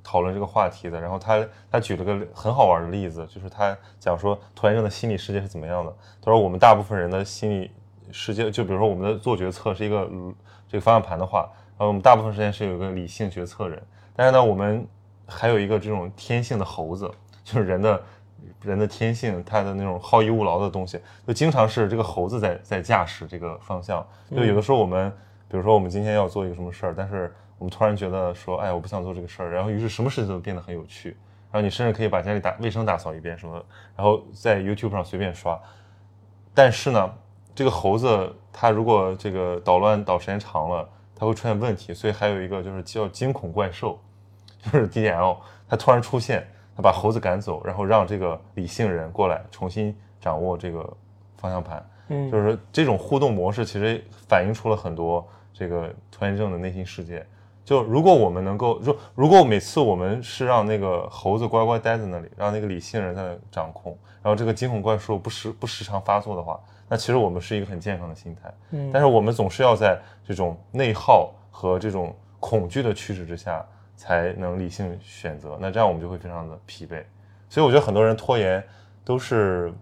[0.04, 1.02] 讨论这个话题的。
[1.02, 5.92] 然后他他举了个很好玩的例子，就是他讲说拖延症的心理世界是怎么样的。
[6.22, 7.72] 他说我们大部分人的心理
[8.12, 10.34] 世界，就比如说我们的做决策是一个嗯
[10.68, 11.50] 这个方向盘的话，
[11.88, 13.82] 我们大部分时间是有一个理性决策人，
[14.16, 14.88] 但是呢，我们
[15.28, 17.10] 还有一个这种天性的猴子，
[17.44, 18.02] 就是人的。
[18.62, 24.06] 人的天性，他的那种好逸恶劳的东西，就经常是这个猴子在在驾驶这个方向。
[24.32, 25.10] 就有的时候我们，
[25.50, 31.10] 比如说我们今天要做一个什么事儿，但是我们突然觉得说，哎，我不想做这个事儿，然后于是什么事情都变得很有趣，
[31.52, 33.62] 然后你甚至可以把家里打卫生打扫一遍什么，
[33.96, 35.60] 然后在 YouTube 上随便刷。
[36.54, 37.14] 但是呢，
[37.54, 40.88] 这个猴子它如果这个捣乱捣时间长了，
[41.24, 43.98] 它会出现问题，所以还有一个就是叫惊恐怪兽，
[44.62, 45.38] 就是 DL，
[45.70, 50.82] 它突然出现，它把猴子赶走，然后让这个理性人过来重新掌握这个
[51.38, 51.90] 方向盘。
[52.10, 57.26] 嗯，就是说这种互动模式其实反映出了很多这个拖延症的内心世界。
[57.64, 66.60] 就如果我们能够，如如果每次我们是让那个猴子乖乖待在那里，让那个理性人在那掌控，然后这个惊恐怪兽不时不时常发作的话，
[66.94, 68.54] 那其实我们是一个很健康的心态。
[68.70, 75.58] 嗯但是我们总是要在这种内耗和这种恐惧的驱使之下，才能理性选择。
[75.60, 77.04] 那这样我们就会非常的疲惫。
[77.50, 78.64] 所以我觉得很多人拖延
[79.04, 79.74] 都是，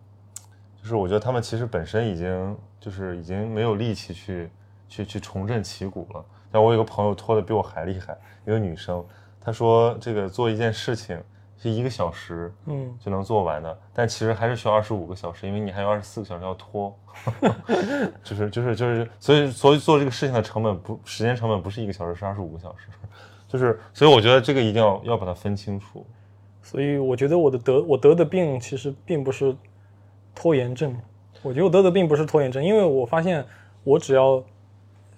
[0.81, 4.49] 就是我觉得他们其实本身已经就是已经没有力气去
[4.87, 6.25] 去去重振旗鼓了。
[6.53, 9.05] 像我有个朋友拖得比我还厉害，一个女生，
[9.41, 11.21] 她说这个做一件事情
[11.61, 16.97] 是一个小时嗯就能做完的，但其实还是需要二十五个小时，因为你还有二十四个小时要拖。
[18.23, 22.87] 就是就是就是，所以所以做这个事情的成本不时间成本不是一个小时，是二十五个小时。
[23.47, 26.05] 就是所以我觉得这个一定要要把它分清楚。
[26.63, 29.53] 所以我觉得我的得我得的病其实并不是
[30.33, 30.95] 拖延症，
[31.41, 33.45] 我觉得我得的病不是拖延症，因为我发现
[33.83, 34.41] 我只要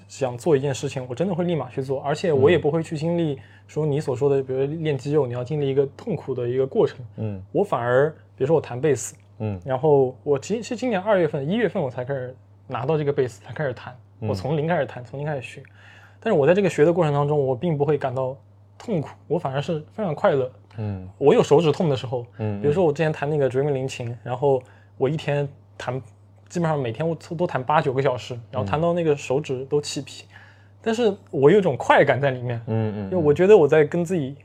[0.07, 6.99] 想做一件事情，我真的会立马去做，而且我也不会去经历说你所说的，比如练肌肉，你要经历一个痛苦的一个过程。
[7.17, 7.41] 嗯。
[7.51, 9.59] 我反而，比如说我弹贝斯，嗯。
[9.65, 12.35] 然后我其实今年二月份、一月份我才开始
[12.67, 15.63] 拿到这个贝斯，才开始弹，我从零开始弹，从零开始学。
[16.19, 18.37] 但是我在这个学的过程当中，我并不会感到
[18.77, 20.51] 痛苦，我反而是非常快乐。
[20.77, 21.07] 嗯。
[21.17, 22.61] 我有手指痛的时候，嗯。
[22.61, 24.61] 比如说我之前弹那个 Dreaming 琴，然后
[24.97, 25.47] 我一天
[25.77, 26.01] 弹，
[26.47, 30.25] 基本上每天我都都弹八九个小时，然后弹到那个手指都起皮，
[30.83, 34.35] 但是我有一种快感在里面，嗯嗯，因为我觉得我在跟自己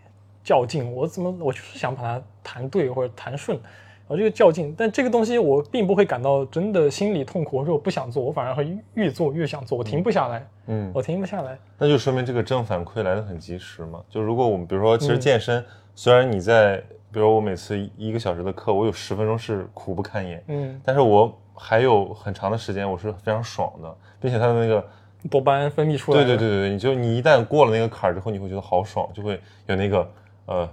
[0.44, 11.58] 较劲，我怎么我就是想把它弹对或者弹顺，然后这个较劲，但这个东西我并不会感到真的心里痛苦，或者我不想做，我反而会越做越想做，我停不下来，嗯，我停不下来。
[11.76, 14.00] 那就说明这个正反馈来的很及时嘛。
[14.08, 16.76] 就如果我们比如说，其实嗯健身，虽然你在，
[17.10, 24.86] 比如我每次一个小时的课，我有十分钟是苦不堪言，嗯，但是我还有很长的时间我是非常爽的，并且它的那个，
[25.30, 30.10] 多巴胺分泌出来对，对对对对，你就你一旦过了那个坎儿之后，你会觉得好爽，就会有那个
[30.46, 30.68] 呃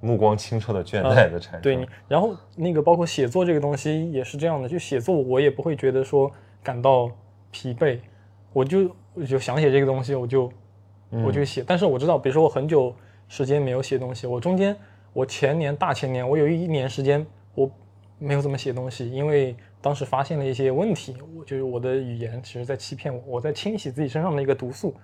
[0.00, 1.60] 目光清澈的倦怠的产生。
[1.60, 6.30] 对你，然后那个包括写作这个东西也是这样的，就写作我也不会觉得说
[6.62, 7.10] 感到
[7.50, 7.98] 疲惫，
[8.52, 10.52] 我就我就想写这个东西，我就
[11.10, 11.64] 我就写。
[11.66, 12.94] 但是我知道，比如说我很久
[13.26, 14.76] 时间没有写东西，我中间
[15.12, 17.68] 我前年大前年我有一年时间我
[18.18, 24.94] 没有怎么写东西，因为当时发现了一些问题，我就是我的语言其实在欺骗我，我在清洗自己身上的一个毒素。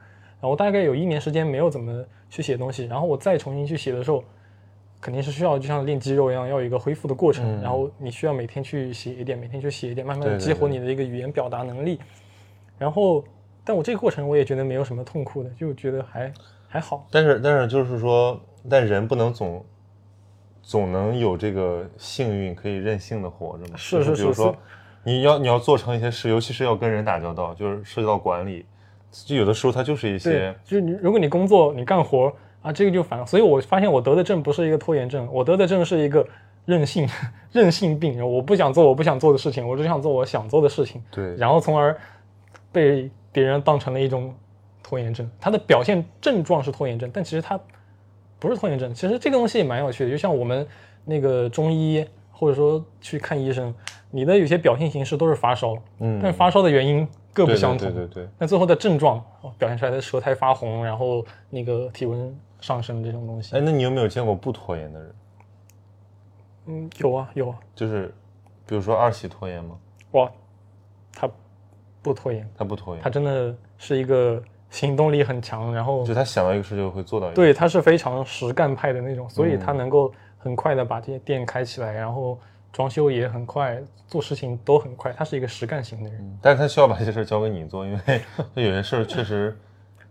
[0.41, 4.23] 然后我大概有一年时间没有怎么去写东西，然后我再重新去写的时候，
[5.01, 7.59] 肯定是需要就像练肌肉一样，要有一个恢复的过程。
[7.59, 11.99] 嗯然后你需要每天去写一点，每天去写一点，慢慢激活你的一个语言表达能力。
[12.77, 13.25] 然后，
[13.65, 16.31] 但我这个过程我也觉得没有什么痛苦的，就觉得还
[16.69, 17.07] 还好。
[17.11, 19.65] 但是但是就是说，但人不能总
[20.67, 23.77] 总能有这个幸运可以任性的活着嘛。
[23.77, 24.57] 是就是比如说
[25.03, 28.65] 你要你要做成一些事，尤其是要跟人打交道，就是涉及到管理，
[29.11, 33.27] 就有的时候它就是一对些，就是你如果你工作你干活啊，这个就烦。
[33.27, 36.27] 所以我发现我得的症不是一个拖延症，我得的症是一个
[36.65, 37.07] 任性
[37.53, 38.27] 任性病。
[38.27, 41.03] 我不想做我不想做的事情，我只想做我想做的事情。
[41.11, 41.95] 对，然后从而
[42.73, 44.35] 被别人当成了一种
[44.83, 45.31] 拖延症。
[45.39, 47.61] 它的表现症状是拖延症，但其实它
[48.39, 48.93] 不是拖延症。
[48.95, 50.67] 其实这个东西也蛮有趣的，就像我们
[51.05, 53.75] 那个中医或者说去看医生，
[54.11, 57.89] 你的有些表现形式都是发烧，嗯但是发烧的原因各不相同。
[57.89, 58.29] 对对对对。
[58.39, 65.15] 那最后的症状哦表现出来的舌苔发红，然后那个体温上升这种东西哎，，那你有没有见过不拖延的人？
[66.67, 68.15] 嗯，有啊有啊，就是，
[68.67, 69.79] 比如说二喜拖延吗？
[70.13, 70.31] 哇，
[71.13, 71.29] 他
[72.01, 74.43] 不拖延，他不拖延他，真的是一个
[74.75, 77.35] 行动力很强，然后就他想到一个事就会做到一个。
[77.37, 82.37] 对，他是非常实干派的那种，所以嗯他能够很快的把这些店开起来，然后
[82.73, 85.13] 装修也很快，做事情都很快。
[85.13, 86.21] 他是一个实干型的人。
[86.21, 88.21] 嗯但是他需要把这些事儿交给你做，因为
[88.57, 89.57] 就有些事儿确实，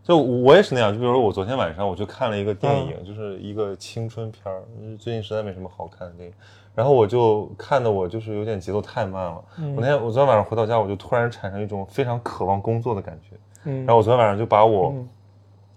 [0.02, 0.94] 就我也是那样。
[0.94, 4.64] 就比如说我昨天晚上我去看了一个电影，嗯就是一个青春片儿，
[4.98, 6.34] 最近实在没什么好看的电影。
[6.74, 9.44] 然后我就看的我就是有点节奏太慢了。
[9.58, 13.36] 嗯我那天我昨天晚上回到家，我就突然产生一种非常渴望工作的感觉。
[13.66, 15.10] 嗯然后我昨天晚上就把我嗯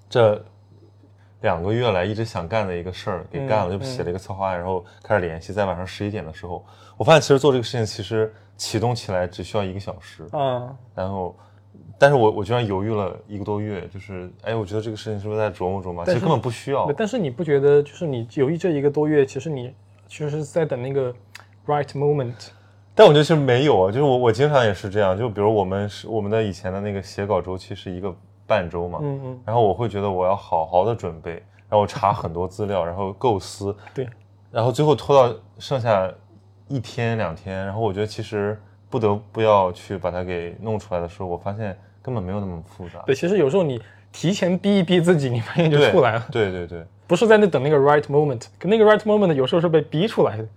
[0.09, 0.44] 这
[1.40, 5.53] 两个月来一直想干的一个事儿给干了，嗯就写了一个策划案，然后开始联系。
[5.53, 6.64] 在晚上十一点的时候，
[6.96, 11.37] 我发现其实做这个事情其实启动起来只需要一个小时，嗯，然后。
[11.99, 16.05] 但是我我居然犹豫了一个多月，就是哎，我觉得这个事情是不是在琢磨琢磨？
[16.05, 16.92] 其实根本不需要。
[16.92, 19.75] 但是你不觉得就是你犹豫这一个多月，其实你
[20.07, 21.11] 其实是在等那个
[21.66, 22.49] right moment。
[22.96, 28.11] 但我觉得其实没有啊，就是我我经常也是这样，就比如我们是我们的以前的那个写稿周期是一个
[28.46, 31.32] 半周嘛，嗯嗯，然后我会觉得我要好好的准备，
[31.68, 34.09] 然后查很多资料，然后构思， 对，
[34.50, 36.11] 然后最后拖到剩下
[36.68, 43.02] 一天两天，然后我觉得其实不得不要去把它给弄出来的时候，我发现根本没有那么复杂。
[43.04, 43.78] 对，其实有时候你
[44.11, 50.48] 提前逼一逼自己，你发现就出来了，对对对不是在那等那个 right moment，可那个 right moment 有时候是被逼出来的。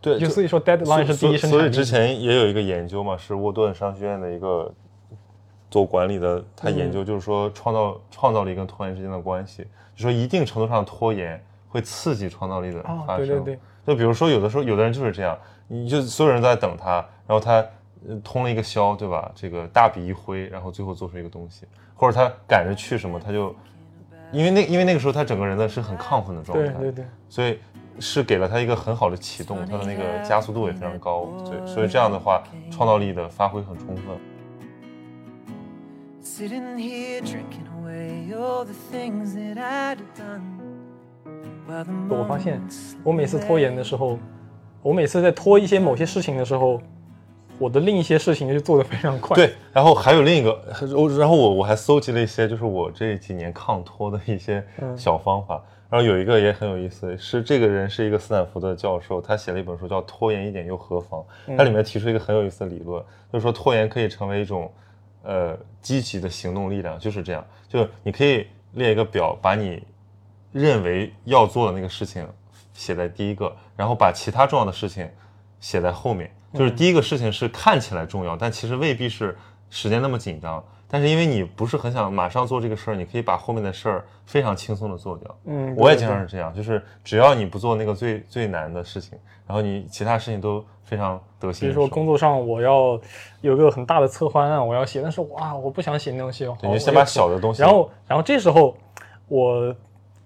[0.00, 1.62] 对，就所以说 deadline 是第一生产力。
[1.62, 4.72] 所以之前也有一个研究嘛，是沃顿商学院的一个
[5.70, 13.26] 做管理的，他研嗯究就是说创造创造力跟拖延之间的关系，就说一定程度上拖延会刺激创造力的啊，发生。
[13.26, 17.54] 对对对，就比如说有的时候有的人就是这样，你就所有人都在等他，然后他
[18.08, 19.30] 呃通了一个宵，对吧？
[19.34, 23.54] 这个大笔一挥，然后最后做出一个东西，或者他赶着去什么，他就
[24.30, 27.58] 因为那因为那个时候他整个人呢是很亢奋的状态，对对对，所以
[28.00, 34.16] 是给了他一个很好的启动，他的那个加速度也非常高，对，所以这样的话，创造力的发挥很充分。
[36.22, 40.58] Sitting here drinking away all the things that I'd have done.
[42.08, 42.60] 我发现
[43.02, 44.18] 我每次拖延的时候，
[44.82, 46.80] 我每次在拖一些某些事情的时候，
[47.58, 49.34] 我的另一些事情就做得非常快。
[49.34, 50.58] 对，然后还有另一个，
[50.96, 54.64] 我然后我我还搜集了一些，就是我这几年抗拖的一些
[54.96, 55.60] 小方法。
[55.90, 61.20] 然后有一个也很有意思，是这个人是一个斯坦福的教授，他写了一本书叫《拖延一点又何妨》，
[61.56, 64.70] 它里面提出一个很有意思的理论，就是说拖延可以成为一种
[65.22, 69.82] 呃积极的行动力量，就是这样，就是你可以列一个表，把你
[70.52, 72.28] 认为要做的那个事情
[72.74, 75.08] 写在第一个，然后把其他重要的事情
[75.58, 76.30] 写在后面。
[76.54, 79.36] 就是第一个事情是看起来重要，但其实未必是
[79.70, 80.62] 时间那么紧张。
[80.90, 85.38] 但是因为你不是很想马上做这个事儿，你可以把后面的事儿非常轻松的做掉。
[85.44, 91.86] 嗯，我也经常是这样，就是只要你不做那个最最难的事情，然后你其他事情都非常得心比如说。
[91.86, 92.98] 工作上我要
[93.42, 98.74] 有个很大的策划案，我要写，但是哇，我不想写那东西，对，你先把小的东西，然后然后这时候
[99.28, 99.74] 我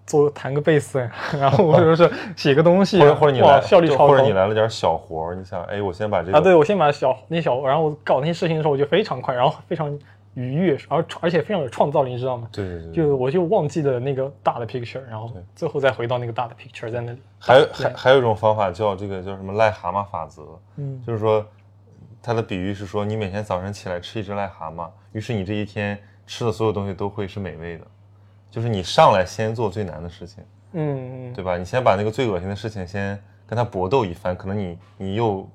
[0.07, 0.99] 做弹个贝斯，
[1.39, 9.97] 然后或者是写个东西，或者或者你哇来效率超高，或者你来了点小活儿，你想，哎，我先把这个啊，对，我先把小那小，然后我搞那些事情的时候，我就非常快，然后非常
[10.35, 12.49] 愉悦，而而且非常有创造力，你知道吗？
[12.51, 17.19] 对对对，就我就忘记了那个大的 picture，然后最后再回到那个大的 picture 在那里。
[17.39, 20.43] 还有还还有一种方法叫这个叫什么癞蛤蟆法则，
[20.77, 21.45] 嗯就是说
[22.23, 27.85] 它的比喻是说，你每天早晨起来吃一只癞蛤蟆，于是你这一天吃的所有东西都会是美味的，
[28.51, 31.59] 就是你上来先做最难的事情，嗯，嗯对吧？
[31.59, 35.47] 你先把那个最恶心的事情先跟他搏斗一番，可能你你又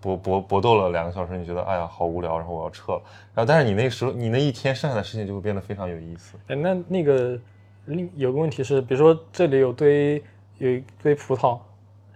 [0.00, 3.02] 搏搏搏斗了两个小时，你觉得哎呀好无聊，然后我要撤了，
[3.34, 6.36] 然后但是你那个时候你那一天剩下的事情就会变得非常有意思。
[6.48, 7.38] 哎，那那个
[7.86, 10.22] 另有个问题是，比如说这里有堆
[10.58, 11.58] 有一堆葡萄，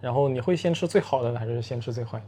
[0.00, 2.24] 然后你会先吃最好的还是先吃最坏的？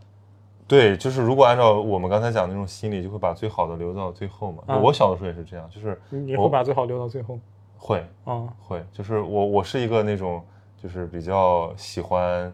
[0.66, 4.62] 对，就是如果按照我们刚才讲的那种心理，就会把最好的留到最后嘛。
[4.66, 7.38] 啊我小的时候也是这样，就是你会把最好留到最后？
[7.76, 10.42] 会啊、会，就是我我是一个那种
[10.82, 12.50] 就是比较喜欢，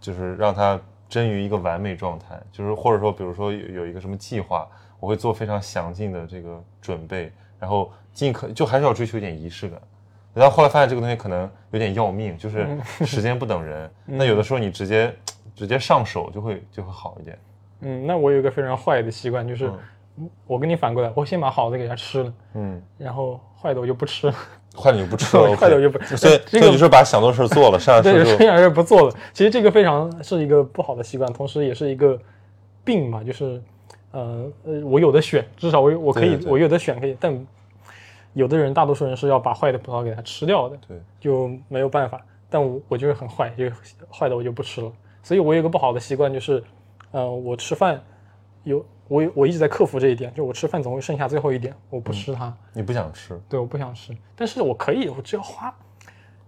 [0.00, 4.68] 就是让它臻于一个完美状态，就是或者说比如说有有一个什么计划，
[5.00, 9.80] 我会做非常详尽的这个准备，然后尽可就还是要追求一点仪式感。
[10.34, 12.66] 然后后来发现这个东西可能有点要命，就是
[13.04, 13.90] 时间不等人。
[14.04, 15.12] 那有的时候你直接
[15.54, 17.38] 直接上手就会就会好一点。
[17.80, 19.72] 嗯，那我有一个非常坏的习惯，就是
[20.46, 24.34] 我跟你反过来，我先把好的给它吃了，嗯，然后坏的我就不吃了。
[24.76, 29.14] 坏的你就不吃了， 坏的我就不所以这个这个就是把想做的事做了，剩下事就剩下是不做了。
[29.32, 32.18] 其实这个非常是一个不好的习惯，同时也是一个
[32.84, 33.62] 病嘛，就是
[34.10, 37.46] 呃呃，我有的选，至少我我可以对对对我有的选可以，但
[38.34, 40.96] 有的人大多数人是要把坏的葡萄给它吃掉的，对。
[41.20, 42.20] 就没有办法。
[42.50, 43.64] 但我我就是很坏，就
[44.10, 44.90] 坏的我就不吃了。
[45.22, 46.62] 所以我有一个不好的习惯，就是
[47.10, 48.00] 呃，我吃饭
[48.64, 55.74] 有我我一直在克服这一点，就我吃饭总会剩下最后一点，我不吃它，你不想吃，对，我不想吃，但是我可以，我只要花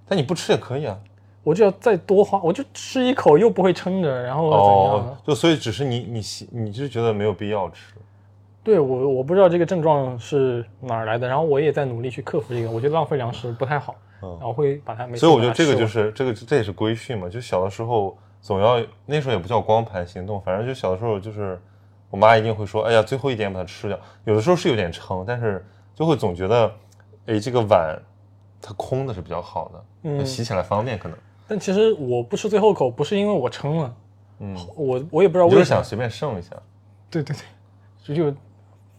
[0.06, 0.98] 但你不吃也可以啊。
[1.42, 4.94] 我就要再多花，我就吃一口又不会撑着，然后怎样？
[4.94, 7.94] 哦，就所以只是你你你就是觉得没有必要吃。
[8.62, 21.58] 对我我不知道这个症状是哪儿来的，然后我也在努力去克服这个，我觉得浪费粮食不太好，嗯然后会把它没所以我觉得这个就是这个这也是规训嘛，就小的时候总要那时候也不叫光盘行动，反正就小的时候就是
[22.10, 23.98] 我妈一定会说，哎呀最后一点把它吃掉。
[24.24, 26.72] 有的时候是有点撑，但是就会总觉得，
[27.26, 27.96] 哎这个碗
[28.60, 31.16] 它空的是比较好的，嗯洗起来方便可能。
[31.48, 33.94] 但其实我不吃最后口，不是因为我撑了，
[34.40, 36.50] 嗯，我我也不知道就为什么，是想随便剩一下。
[37.08, 38.36] 对对对，就就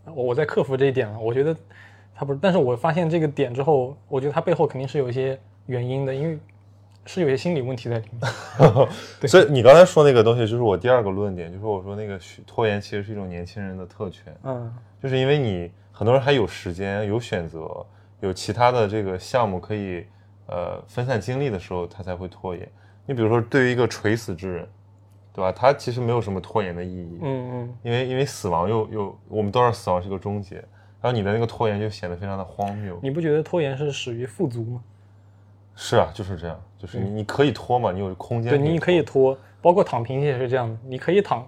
[0.06, 1.56] 我我在克服这一点了，我觉得
[2.13, 6.38] 它不是，但是我发现这个点之后，我觉得它背后肯定是有一些原因的，因为
[7.06, 8.32] 是有些心理问题在里面。
[9.28, 14.36] 所以你刚才说那个东西，就是我第二个论点，就是我说那个拖延其实是一种年轻人的特权。
[14.44, 17.86] 嗯就是因为你很多人还有时间、有选择、
[18.20, 20.06] 有其他的这个项目可以
[20.46, 22.68] 呃分散精力的时候，他才会拖延。
[23.08, 24.70] 你比如说，对于一个垂死之人，
[25.34, 25.52] 对吧？
[25.52, 30.58] 他其实没有什么拖延的意义，嗯嗯，因为因为死亡又又我们都知道死亡是个终结，
[31.02, 33.00] 然后你的那个拖延就显得非常的荒谬。
[33.02, 34.84] 你不觉得拖延是始于富足吗？
[35.75, 41.45] 是啊，就是这样，就是你你可以拖嘛，你有空间，对，你可以拖，包括躺平也是这样的，你可以躺，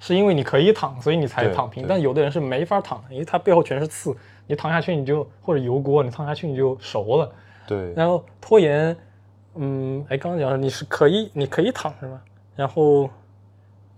[0.00, 1.84] 是因为你可以躺，所以你才躺平。
[1.88, 7.32] 但有的人是没法躺的，因为他背后全是刺，你躺下去你就或者油锅，你躺下去你就熟了。
[7.66, 8.96] 对然后拖延，
[9.56, 12.20] 嗯，哎，刚刚讲了你是可以，你可以躺是吗？
[12.54, 13.10] 然后，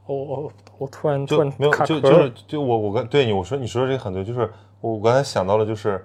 [0.07, 6.05] 我我我突然突然没有就就是就我我跟对你我说你说的这个很对，就是我我刚才想到了，就是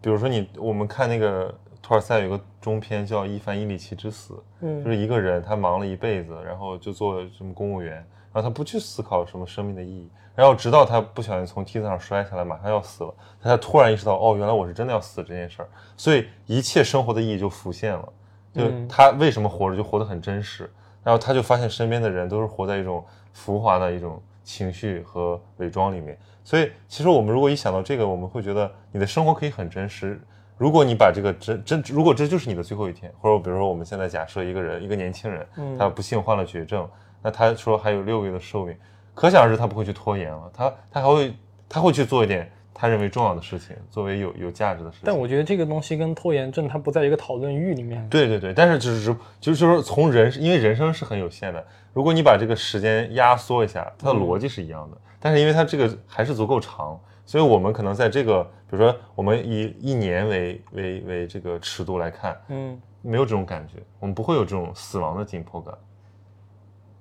[0.00, 1.54] 比如说你我们看那个
[1.86, 4.32] 托尔斯泰有个中篇叫《伊凡伊里奇之死》，
[4.62, 7.96] 嗯就是一个人他忙了一辈子，然后就做什么公务员，
[8.32, 18.08] 然后他不去思考什么生命的意义，然后直到他不小心从梯子上摔下来，马上要死了，他才突然意识到哦，原来我是真的要死这件事儿，所以一切生活的意义就浮现了，
[18.54, 23.04] 就嗯他为什么活着就活得很真实，然后他就发现身边的人都是活在一种
[23.34, 26.18] 浮华的一种情绪和伪装里面。
[26.42, 30.18] 所以，其实我们如果一想到这个，我们会觉得你的生活可以很真实。
[30.56, 36.88] 如果你把这个真真，如果这就是你的最后一天，或者比如说我们现在假设一个人，一个年轻人，嗯他不幸患了绝症，
[37.22, 38.76] 那他说还有六个月的寿命，
[39.14, 41.34] 可想而知他不会去拖延了，他他还会
[41.68, 45.02] 他会去做一点他认为重要的事情，作为有有价值的事情。
[45.04, 48.08] 但我觉得这个东西跟拖延症它不在一个讨论域里面。
[48.08, 65.74] 对对对，但是就是就是说从人，因为人生是很有限的，如果你把这个时间压缩一下，它的逻辑是一样的，但是因为它这个还是足够长，所以我们可能在这个，比如说我们以一年为为为这个尺度来看，嗯没有这种感觉，我们不会有这种死亡的紧迫感。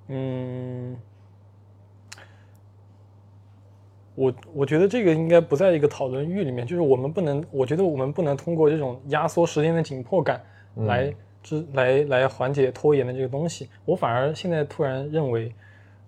[0.07, 0.97] 嗯，
[4.15, 10.43] 我我觉得这个应该不在一个讨论域里面，就是我们不能，我觉得我们不能通过这种压缩时间的紧迫感
[10.76, 13.69] 来之、来来缓解拖延的这个东西。
[13.86, 15.55] 我反而现在突然认为，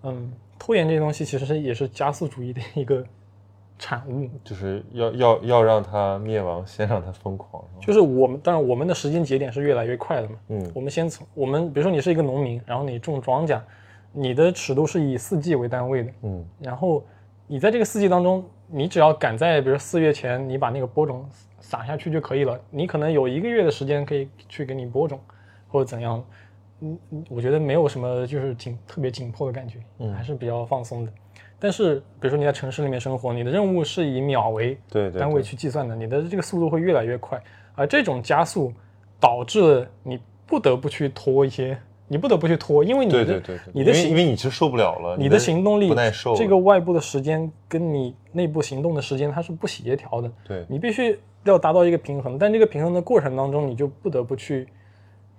[0.04, 3.02] 嗯，拖延这个东西其实是也是加速主义的一个
[3.78, 4.30] 产物。
[4.44, 7.64] 就是要要要让它灭亡，先让它疯狂。
[7.82, 10.36] 就是我们，当然我们的时间节点是越来越快的嘛。
[10.50, 13.60] 嗯我们先从我们，比如说你是一个农民，然后你种庄稼，
[14.12, 17.04] 你的尺度是以四季为单位的，嗯然后
[17.48, 21.26] 你在这个四季当中，你只要赶在比如四月前，你把那个播种
[21.60, 22.60] 撒下去就可以了。
[22.72, 25.20] 你可能有一个月的时间可以去给你播种，
[25.68, 26.24] 或者怎样。
[26.82, 31.12] 嗯，嗯我觉得没有什么就是紧特别紧迫的感觉，嗯还是比较放松的。
[31.58, 34.78] 但是，比如说你在城市里面生活，你的任务是以秒为
[35.18, 37.42] 单位去计算的，你的这个速度会越来越快，
[37.74, 38.72] 而这种加速
[39.20, 41.78] 导致了你不得不去拖一些，
[42.08, 43.42] 你不得不去拖，因为你的
[43.74, 50.66] 你的行因为因为你是受不了了，你的行动力不耐受，这个外部的时间跟你内部行动的时间它是不协调的，对。
[50.68, 54.68] 你必须要达到一个平衡，但这个平衡的过程当中，你就不得不去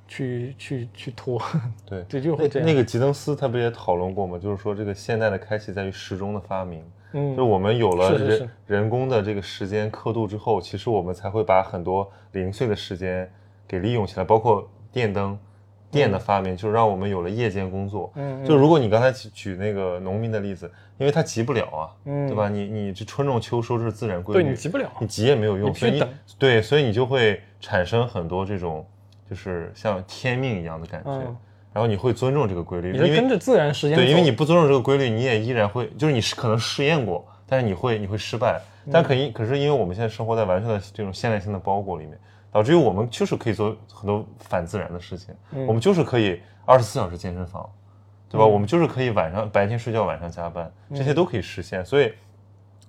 [0.09, 1.40] 去去去拖，
[1.84, 2.66] 对 对，就会这样。
[2.66, 4.38] 那个吉登斯他不也讨论过吗？
[4.38, 13.30] 就是说这个现代的开启在于时钟的发明，嗯就是我们有了人工的这个时间刻度之后，其实我们才会把很多零碎的时间
[13.66, 15.38] 给利用起来，包括电灯。
[15.88, 18.12] 电的发明就是让我们有了夜间工作。
[18.16, 22.48] 嗯嗯就如果你刚才举举那个农民的例子，因为他急不了啊，嗯对吧？
[22.48, 26.04] 你你这春种秋收这是自然规律，对你急不了，你急也没有用，所以你
[26.38, 28.84] 对，所以你就会产生很多这种
[29.28, 31.36] 就是像天命一样的感觉，嗯。
[31.72, 33.98] 然后你会尊重这个规律，你因为是跟着自然时间。
[33.98, 38.90] 对，因为你不尊重这个规律，你也依然会，就是你是可能试验过，但是你会你会失败，嗯。
[38.92, 42.18] 但可以可是因为我们现在生活在完全的这种现代性的包裹里面，
[42.50, 45.66] 导致于我们就是可以做很多反自然的事情，嗯。
[45.66, 47.68] 我们就是可以二十四小时健身房，
[48.30, 48.46] 对吧？
[48.46, 51.84] 我们就是可以晚上白天睡觉，晚上加班，这嗯些都可以实现。
[51.84, 52.10] 所以，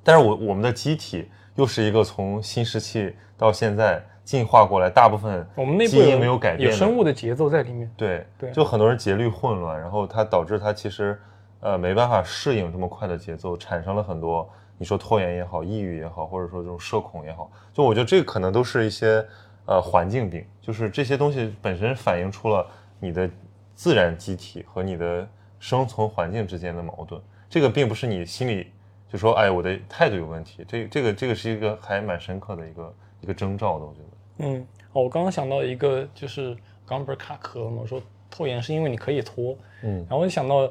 [0.01, 7.89] 但是我我们的机体又是一个从新石器到现在进化过来，大部分我们内部基因没有改变有的生物的节奏在里面。
[7.95, 11.17] 对对就很多人节律混乱，然后它导致它其实
[11.61, 14.45] 呃没办法适应这么快的节奏，产生了很多
[14.77, 19.25] 你说拖延也好，抑郁也好，或者说这种社恐也好，就我觉得这个可能都是一些
[19.65, 22.67] 呃环境病，就是这些东西本身反映出了
[22.99, 23.29] 你的
[23.75, 25.25] 自然机体和你的
[25.57, 27.21] 生存环境之间的矛盾。
[27.49, 28.73] 这个并不是你心里
[29.07, 34.16] 就说哎我的态度有问题，这这个这个是一个还蛮深刻的一个一个征兆的，我觉得。
[34.39, 36.53] 嗯，哦，我刚刚想到一个，就是
[36.85, 37.77] 刚刚不是卡壳了吗？
[37.81, 40.69] 我说拖延是因为你可以拖，嗯然后我就想到，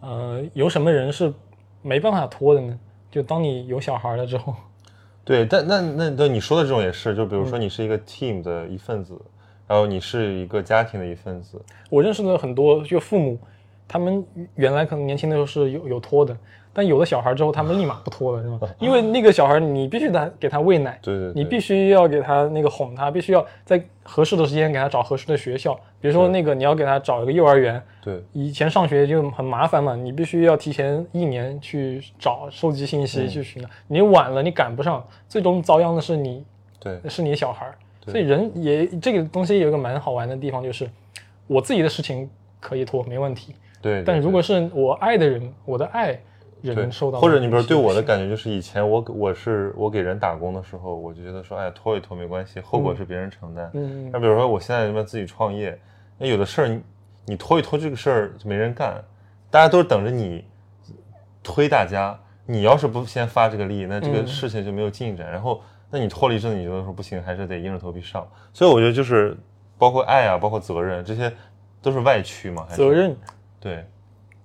[0.00, 1.32] 呃，有什么人是
[1.82, 2.78] 没办法拖的呢？
[3.10, 4.54] 就当你有小孩了之后，
[5.24, 9.20] 对，但那那那你说的这种也是，就比如嗯说你是一个 team 的一份子，
[9.66, 11.60] 然后你是一个家庭的一份子，
[11.90, 13.38] 我认识的很多就父母，
[13.86, 16.36] 他们原来可能年轻的时候是有有拖的，
[16.72, 18.60] 但有了小孩之后，他们立马 不拖了，是吗？
[18.80, 21.42] 因为那个小孩你必须得给他喂奶，对对对。
[21.42, 28.22] 你必须要给他那个哄他，必须要在合适的时间给他找合适的学校，比如说那个你要给他找一个幼儿园，对。
[28.32, 36.44] 以前上学就很麻烦嘛，你必须要提前一年去找收集信息去寻找，你晚了你赶不上，最终遭殃的是你
[36.80, 36.98] 对。
[37.08, 37.66] 是你小孩。
[38.04, 40.90] 所以人也这个东西有一个蛮好玩的地方，就是
[41.46, 44.02] 我自己的事情可以拖没问题，对。
[44.04, 46.20] 但如果是我爱的人，我的爱对
[46.70, 53.70] 人受到或者你比如对我的，感觉就是以前我我是我给人打工的时候，我就觉得说哎拖一拖没关系，后果是别人承担。
[53.74, 55.78] 嗯那比如说我现在这边自己创业，
[56.18, 56.82] 那有的事儿你
[57.24, 59.02] 你拖一拖这个事儿就没人干，
[59.50, 60.44] 大家都是等着你
[61.42, 65.30] 推大家，你要是不先发这个力，那这个嗯事情就没有进展。
[65.30, 65.60] 然后
[65.90, 68.26] 那你拖了一阵你觉得说不行，还是得硬着头皮上。
[68.52, 69.36] 所以我觉得就是
[69.78, 71.32] 包括爱啊，包括责任，这些
[71.80, 72.64] 都是外驱嘛。
[72.68, 73.16] 还是责任
[73.60, 73.84] 对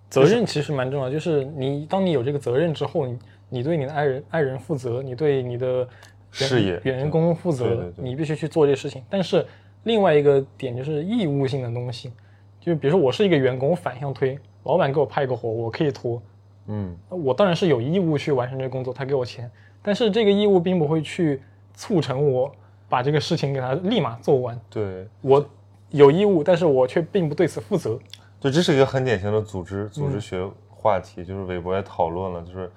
[0.10, 5.88] 责任其实蛮重要，就是你当你有这个责任之后，你你对你的爱人爱人负责，你对你的员
[6.32, 9.03] 事业员工负责，对对对你必须去做这些事情。
[9.10, 9.45] 但是
[9.84, 12.12] 另外一个点就是义务性的东西，
[12.60, 16.22] 就比如说我是一个员工，我反向推，老板给我派一个活，我可以拖，
[16.68, 19.49] 嗯我当然是有义务去完成这个工作，他给我钱，
[19.82, 21.41] 但是这个义务并不会去
[21.74, 22.53] 促成我
[22.89, 24.60] 把这个事情给他立马做完。
[24.70, 25.45] 对我
[25.91, 27.97] 有义务，但是我却并不对此负责。
[28.40, 32.72] 对，这是一个很典型的组织嗯组织学话题，就是韦伯也讨论了，就是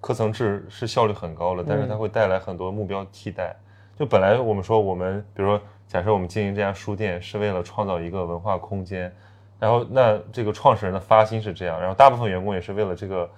[0.00, 3.54] 科层制是效率很高了，但是它会带来很多目标替代。
[3.98, 9.12] 就本来我们说我们，比如说假设我们经营这家书店是为了创造一个文化空间，
[9.58, 13.30] 然后那这个创始人的发心是这样，然后大部分员工也是为了这个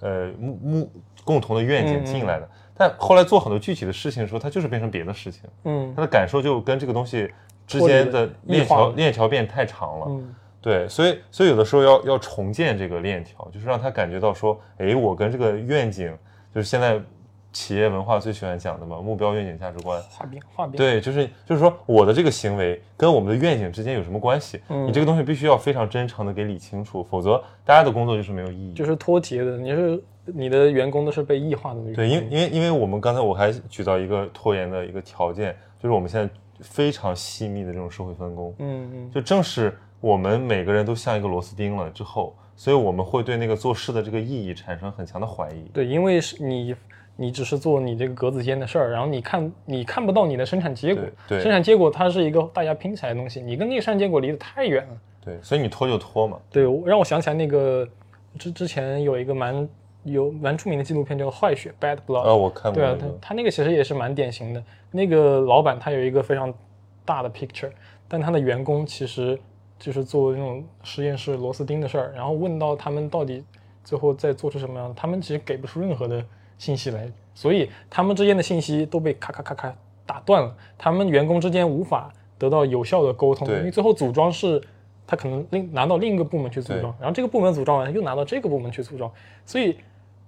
[0.00, 0.92] 呃目目
[1.24, 2.48] 共同的愿景进来的。
[2.76, 7.32] 但后来做很多具体的事情的时候，它就是变成别的事情，嗯他的感受就跟这个东西
[7.66, 10.06] 之间的链条链条变太长了。
[10.08, 16.14] 嗯对，所以所以有的时候要要重建这个链条，就是让他感觉到说，哎，我跟这个愿景，
[16.54, 17.00] 就是现在
[17.52, 20.00] 企业文化最喜欢讲的嘛，目标、愿景、价值观。
[20.10, 24.60] 画饼画饼，对，就是就是说，我的这个行为跟我们的愿景之间有什么关系？
[24.68, 28.72] 嗯你这个东西必须要非常真诚的给理清楚，否则大家的工作就是没有意义。
[28.74, 31.96] 就是脱节的，你是你的员工都是被异化的那个。
[31.96, 45.70] 对，因为因为因为我们刚才我还举到一个拖延的一个条件，就是我们现在非常细密的这种社会分工，嗯嗯就正是我们每个人都像一个螺丝钉了之后，所以我们会对那个做事的这个意义产生很强的怀疑。
[45.72, 46.74] 对，因为是你
[47.16, 54.96] 你只是做你这个格子间的事儿，然后你看你看不到你的生产结果，对对生产结果它是一个大家拼起来的东西，你跟那个生产结果离得太远了。
[55.22, 56.38] 对，所以你拖就拖嘛。
[56.50, 57.86] 对，我让我想起来那个
[58.38, 59.68] 之之前有一个蛮
[60.04, 62.22] 有蛮出名的纪录片叫《坏血》（Bad Blood）。
[62.22, 64.64] 啊，我看过对啊，那个，他他那个其实也是蛮典型的。
[64.90, 66.50] 那个老板他有一个非常
[67.04, 67.70] 大的 picture，
[68.08, 69.38] 但他的员工其实
[69.80, 73.42] 就是做那种实验室螺丝钉的事儿，然后问到他们到底
[73.82, 76.24] 最后再做出什么样，他们其实给不出任何的
[76.56, 79.74] 信息来，所以他们之间的信息都被咔咔咔咔
[80.06, 84.62] 打断了，他们员工之间无法得到有效的沟通，因为最后组装是。
[85.06, 89.10] 他可能另拿到另一个部门去组装，然后这个部门组装完又拿到这个部门去组装，
[89.44, 89.76] 所以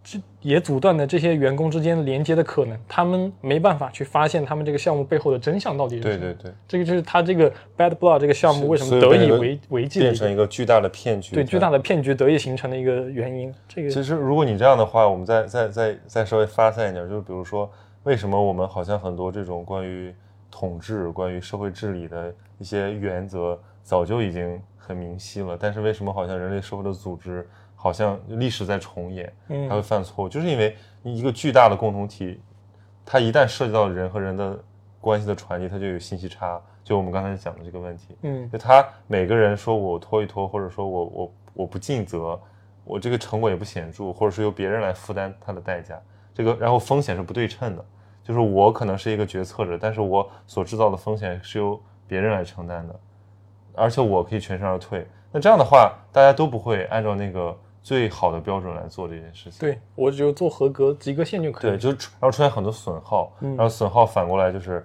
[0.05, 6.19] 这也阻断了这些员工之间连接的可能，他们没办法去发现他们这个项目背后的真相到底是什么。
[6.19, 11.35] 对对对，这个就是他这个 Bad Blood 这个项目为什么得以为为继变成一个巨大的骗局。
[11.35, 13.55] 对巨大的骗局得以形成的一个原因。
[13.69, 17.71] 这个其实，如果你这样的话，我们再再再再稍微发散一点，就是比如说，
[18.03, 20.13] 为什么我们好像很多这种关于
[20.51, 27.47] 统治、关于社会治理的一些原则早就已经很明晰了，但是为什么好像人类社会的组织
[27.83, 29.69] 好像历史在重演，嗯。
[29.69, 32.41] 它会犯错误，就是因为一个巨大的共同体，
[33.05, 34.57] 它一旦涉及到人和人的
[35.01, 36.63] 关系的传递，它就有信息差。
[36.85, 38.49] 就我们刚才讲的这个问题，嗯。
[38.53, 42.41] 就他每个人说我拖一拖，或者说我我我不尽责，
[42.85, 46.01] 我这个成果也不显著，或者是由别人来负担他的代价，
[46.33, 47.85] 这个然后风险是不对称的，
[48.23, 53.01] 就是我可能是一个决策者，但是我所制造的风险是由别人来承担的，
[53.75, 55.05] 而且我可以全身而退。
[55.33, 59.59] 那这样的话，大家都不会按照那个最好的标准来做这件事情。
[59.59, 64.85] 对我只有做合格及格线就可以对，就出然后出现很多损耗，然后损耗反过来就是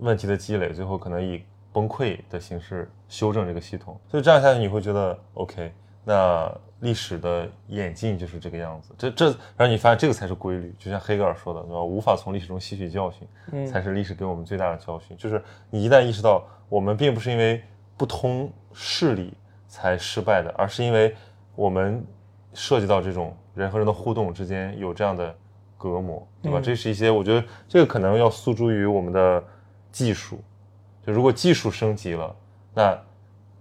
[0.00, 1.42] 问题的积累，最后可能以
[1.72, 4.00] 崩溃的形式修正这个系统。
[4.08, 5.72] 所以这样下去，你会觉得 OK，
[6.04, 8.94] 那历史的演进就是这个样子。
[8.96, 9.26] 这这，
[9.56, 11.82] 然后你发现这个才是规律，就像黑格尔说的，对吧？
[11.82, 15.16] 无法从历史中吸取教训，才是历史给我们最大的教训。
[15.16, 17.62] 就是你一旦意识到，我们并不是因为
[17.96, 19.34] 不通事理
[19.66, 21.14] 才失败的，而是因为
[21.56, 22.06] 我们
[22.54, 25.34] 涉及到这种人和人的互动之间有这样的
[25.76, 26.60] 隔膜，对吧？
[26.62, 29.42] 这是一些我觉得这个可能要诉诸于我们的
[29.92, 30.40] 技术，
[31.06, 32.34] 就如果技术升级了，
[32.74, 32.98] 那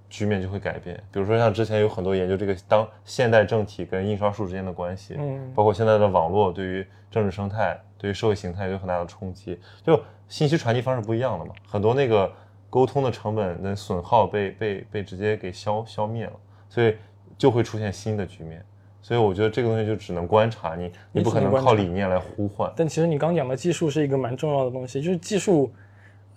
[0.09, 0.95] 局面就会改变。
[1.11, 12.31] 比如说像之前有很多研究这个当现代政体跟印刷术之间的关系，嗯包括现在的网络对于政治生态、对于社会形态有很大的冲击，就信息传递方式不一样了嘛，很多那个
[12.69, 16.33] 沟通的成本的损耗被被被直接给消消灭了，
[16.69, 16.95] 所以
[17.37, 18.65] 就会出现新的局面。
[19.07, 22.69] 所以我觉得这个东西就只能观察，你你不可能靠理念来呼唤。
[22.75, 25.71] 但其实你刚讲的技术是一个蛮重要的东西，就是技术，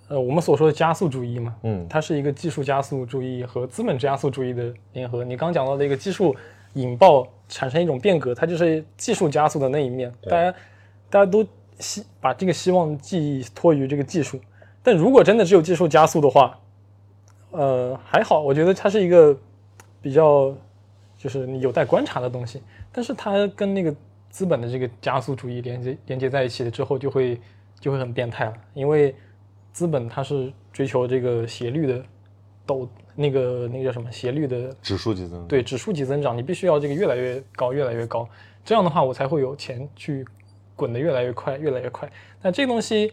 [0.07, 5.25] 呃，我们所说的加速主义嘛，嗯它是一个技术加速主义和资本加速主义的联合。
[5.25, 6.33] 你刚讲到的一个技术
[6.75, 10.13] 引爆产生一种变革，它就是技术加速的那一面。
[10.29, 10.55] 大家
[11.11, 11.45] 大家都
[11.81, 14.39] 希把这个希望寄托于这个技术，
[14.81, 16.57] 但如果真的只有技术加速的话，
[17.51, 19.37] 呃，还好，我觉得它是一个
[20.01, 20.55] 比较
[21.21, 22.63] 就是你有待观察的东西。
[22.91, 23.95] 但是它跟那个
[24.31, 27.39] 资本的这个加速主义连接连接在一起了之后，就会
[27.79, 29.15] 就会很变态了，因为
[29.71, 32.03] 资本它是追求这个斜率的
[32.67, 38.27] 陡那个那个叫什么斜率的指数级增长，对指数级增长，你必须要这个越来越高，越来越高，
[38.65, 40.25] 这样的话我才会有钱去
[40.75, 42.11] 滚得越来越快，越来越快。
[42.41, 43.13] 那这东西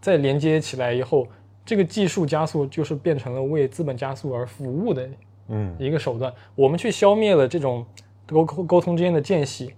[0.00, 1.26] 再连接起来以后，
[1.64, 5.08] 这个技术加速就是变成了为资本加速而服务的
[5.48, 6.32] 嗯，一个手段。
[6.54, 7.84] 我们去消灭了这种
[8.26, 9.74] 沟沟沟通之间的间隙，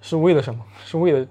[0.00, 0.64] 是为了什么？
[0.84, 1.26] 是为了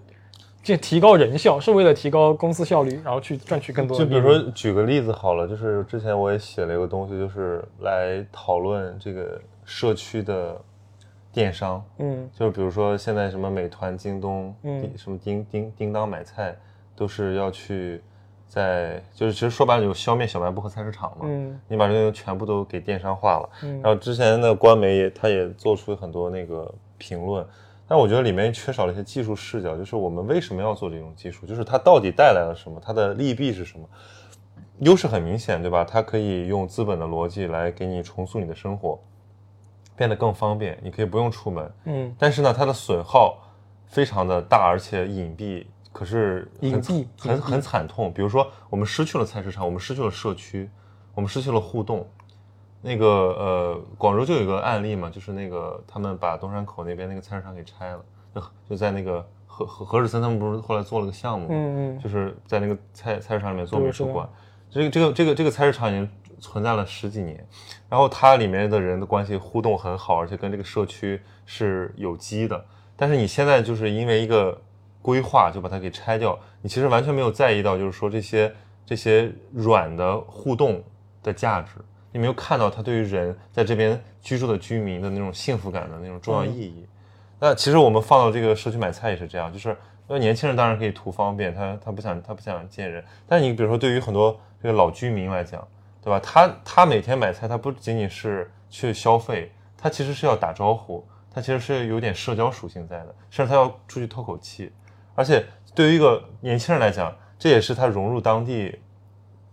[0.63, 10.59] 这提高人效，是为了提高公司效率，然后去赚取更多的就比如说举个例子好了，就是之前我也写了一个东西，就是来讨论这个社区的
[11.31, 12.27] 电商，嗯。
[12.33, 14.89] 就是比如说现在什么美团、京东，嗯。
[14.97, 16.55] 什么叮叮叮当买菜，
[16.95, 18.01] 都是要去
[18.47, 21.25] 在就是其实说白了，有消灭小卖部和菜市场嘛。
[21.25, 27.45] 嗯你把这个全部都给电商化了，嗯然后之前的官媒也他也做出很多那个评论，
[27.87, 33.85] 但我觉得里面缺少了一些技术视角，就是我们为什么要做这种技术，就是它到底带来了什么，它的利弊是什么？
[34.79, 35.85] 优势很明显，对吧？
[35.85, 38.99] 它可以用资本的逻辑来给你重塑你的生活，
[39.95, 41.71] 变得更方便，你可以不用出门。
[41.85, 43.37] 嗯但是呢，它的损耗
[43.87, 45.65] 非常的大，而且隐蔽，
[45.95, 48.11] 可是很隐蔽隐蔽很很惨痛。
[48.13, 50.69] 比如说，我们失去了菜市场，我们失去了社区，
[51.13, 52.05] 我们失去了互动。
[52.81, 58.03] 那个呃，广州就有一个案例嘛，就是那个他们把东山口那边那个菜市场给拆了，
[58.35, 58.41] 就
[58.71, 64.27] 就在那个何何何日森他们不是后来做了个项目嘛，嗯嗯就是在那个菜菜市场里面做美术馆。
[64.69, 66.09] 这个这个这个这个菜市场已经
[66.41, 67.47] 存在了十几年，
[67.87, 72.65] 然后它里面的人的关系互动很好，而且跟这个社区是有机的。
[72.97, 74.61] 但是你现在就是因为一个
[75.05, 78.51] 规划就把它给拆掉，你其实完全没有在意到，就是说这些
[78.83, 80.83] 这些软的互动
[81.21, 81.73] 的价值，
[82.11, 86.87] 你没有看到它对于人在这边居住的居民的那种幸福感的那种重要意义。
[87.39, 89.77] 那其实我们放到这个社区买菜也是这样，就是
[90.07, 95.67] 那年轻人当然可以图方便，他他不想他不想见人，但你比如说对于很多这个老居民来讲，
[96.01, 96.19] 对吧？
[96.19, 104.71] 他他每天买菜，他不仅仅是去消费，他其实是要打招呼，他其实是有点社交属性在的，甚至他要出去透口气。
[105.15, 105.43] 而且
[105.73, 108.77] 对于一个年轻人来讲，这也是他融入当地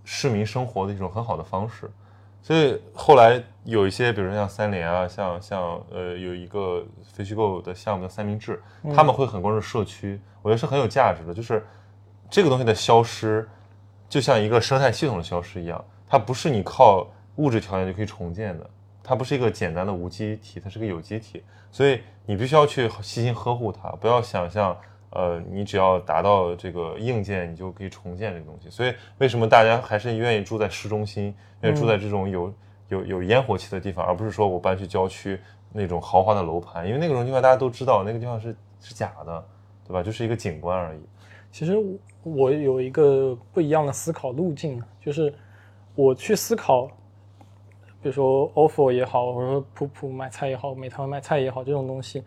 [0.04, 1.90] 市民生活的一种很好的方式。
[2.42, 8.60] 所以后来有一些，比如说像三联啊，像像呃有一个非虚构的项目叫三明治，
[8.94, 11.32] 他们会很关注社区，我觉得是很有价值的。
[11.32, 11.64] 就是
[12.28, 13.48] 这个东西的消失，
[14.08, 17.06] 就像一个生态系统的消失一样，它不是你靠
[17.36, 18.68] 物质条件就可以重建的，
[19.04, 24.76] 它不是一个简单的无机体，它是个有机体，所以你必须要去细心呵护它，不要想象。
[25.14, 28.70] 呃，你只要达到这个硬件，你就可以重建这个东西。
[28.70, 32.52] 所以，为什么大家还是愿意住在市中心，愿意住在这种有、
[32.88, 35.38] 有有烟火气的地方，而不是说我搬去郊区
[35.72, 36.86] 那种豪华的楼盘？
[36.86, 39.44] 因为那种地方大家都知道，那个地方是是假的，
[39.86, 40.02] 对吧？
[40.02, 41.00] 就是一个景观而已。
[41.50, 41.76] 其实
[42.22, 45.34] 我有一个不一样的思考路径，就是
[45.94, 46.86] 我去思考，
[48.00, 52.24] 比如说 ofo 也好，或者说普普买菜也好，美团买菜也好，这种东西，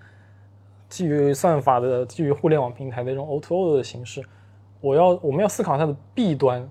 [0.96, 4.24] 基于算法的、基于互联网平台的这种 O2O 的形式，
[4.80, 6.66] 我要我们要思考它的弊端，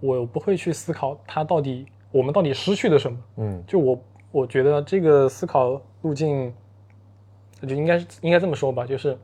[0.00, 3.18] 我不会去思考它到底我们到底失去了什么。
[3.36, 3.98] 嗯就我
[4.32, 6.50] 我觉得这个思考路径，
[7.60, 9.18] 就应该应该这么说吧，就是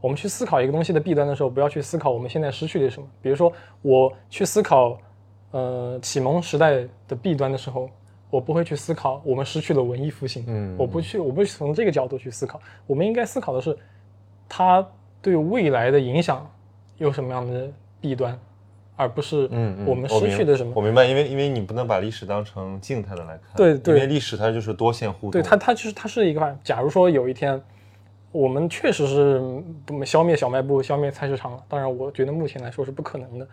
[0.00, 3.08] 我们去思考一个东西的弊端的时候，不要去思考我们现在失去了什么。
[3.20, 4.96] 比如说，我去思考
[5.50, 7.90] 呃启蒙时代的弊端的时候，
[8.30, 12.60] 我不会去思考我们失去了文艺复兴，嗯我不去，我不是从这个角度去思考。
[12.86, 13.76] 我们应该思考的是，
[14.48, 14.86] 它
[15.20, 16.48] 对未来的影响
[16.96, 17.68] 有什么样的
[18.00, 18.38] 弊端，
[18.96, 20.72] 而不是嗯嗯，我们失去的什么。
[20.74, 25.30] 我明白，因为因为你不能把历史当成静态的来看，对对因为历史它就是多线互动。
[25.32, 27.60] 对它，它就是它是一个，假如说有一天，
[28.32, 29.42] 我们确实是
[29.84, 33.48] 不消灭小卖部、消灭菜市场了，当然，我觉得目前来说是不可能的。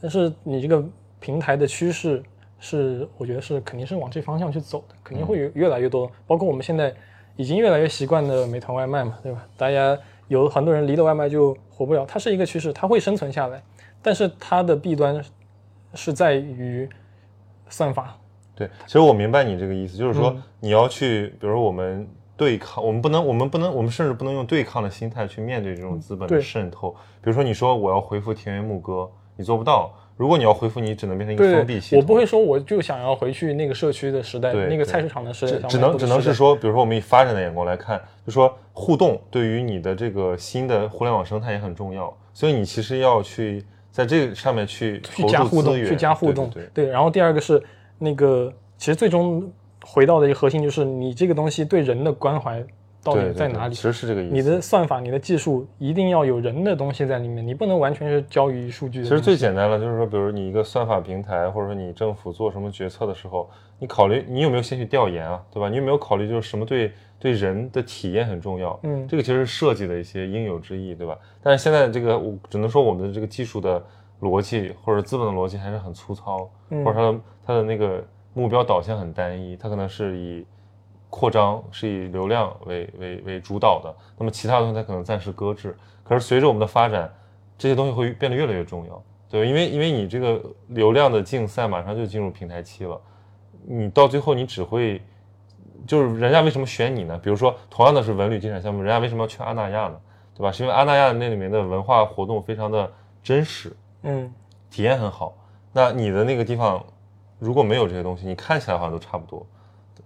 [0.00, 0.82] 但是你这个
[1.20, 2.22] 平台的趋势
[2.64, 6.90] 是，我觉得是肯定是往这方向去走的，肯定会有越来越多，包括我们现在
[7.36, 9.46] 已经越来越习惯的美团外卖嘛，对吧？
[9.58, 9.98] 大家
[10.28, 13.62] 有很多人离了外卖就活不了，它是一个趋势，它会生存下来，
[14.00, 15.22] 但是它的弊端
[15.92, 16.88] 是在于
[17.68, 18.16] 算法，
[18.54, 26.92] 对，其实我明白你这个意思，就是说嗯你要去，比如说我们对抗，我们不能，我们不能，我们甚至不能用对抗的心态去面对这种资本的渗透。
[27.20, 29.92] 比如说你说我要回复田园牧歌，你做不到。
[30.16, 31.98] 如果你要回复，你只能变成一个封闭对，系统。
[31.98, 47.60] 我不会说我就想要回去那个社区的时代，那个菜市场的时代，只只能只能是说，比如说我们以发展的眼光来看，就说互动对于你的这个新的互联网生态也很重要，所以你其实要去在这个上面去去投加互动，去加互对动，对对然后第二个是
[47.98, 49.52] 那个，其实最终
[49.84, 52.64] 回到的一个核心就是你这个东西对人的关怀
[53.04, 53.82] 到底在哪里对其？
[53.82, 54.34] 实是这个意思。
[54.34, 59.02] 你的算法、你的技术一定要有人的东西在里面，你不能完全是交于数据。
[59.02, 63.48] 其实最简单的就是说，比如你一个算法平台，或者说你政府做什么决策的时候，
[63.78, 65.68] 你考虑你有没有先去调研啊，对吧？
[65.68, 68.78] 你有没有考虑就是什么对对人的体验很重要？
[68.82, 71.18] 嗯这个其实是设计的一些应有之义，对吧？
[71.42, 73.82] 但是现在这个我只能说我们的这个技术的
[74.20, 78.02] 逻辑或者资本的逻辑还是很粗糙，嗯或者它的它的那个
[78.32, 80.46] 目标导向很单一，它可能是以
[81.14, 85.76] 扩张是以流量为为为主导的，那么其他东西它可能暂时搁置。
[86.02, 87.08] 可是随着我们的发展，
[87.56, 89.00] 这些东西会变得越来越重要，
[89.30, 93.00] 对，因为因为你这个流量的竞赛马上就进入平台期了，
[93.64, 95.00] 你到最后你只会
[95.86, 97.16] 就是人家为什么选你呢？
[97.22, 100.00] 比如说同样的是文旅地产项目，人家为什么要去阿那亚呢？
[100.34, 100.50] 对吧？
[100.50, 102.92] 是因为阿那亚那里面的文化活动非常的
[103.22, 104.34] 真实，嗯，
[104.68, 105.32] 体验很好。
[105.72, 106.84] 那你的那个地方
[107.38, 109.46] 如果没有这些东西，你看起来好像都差不多，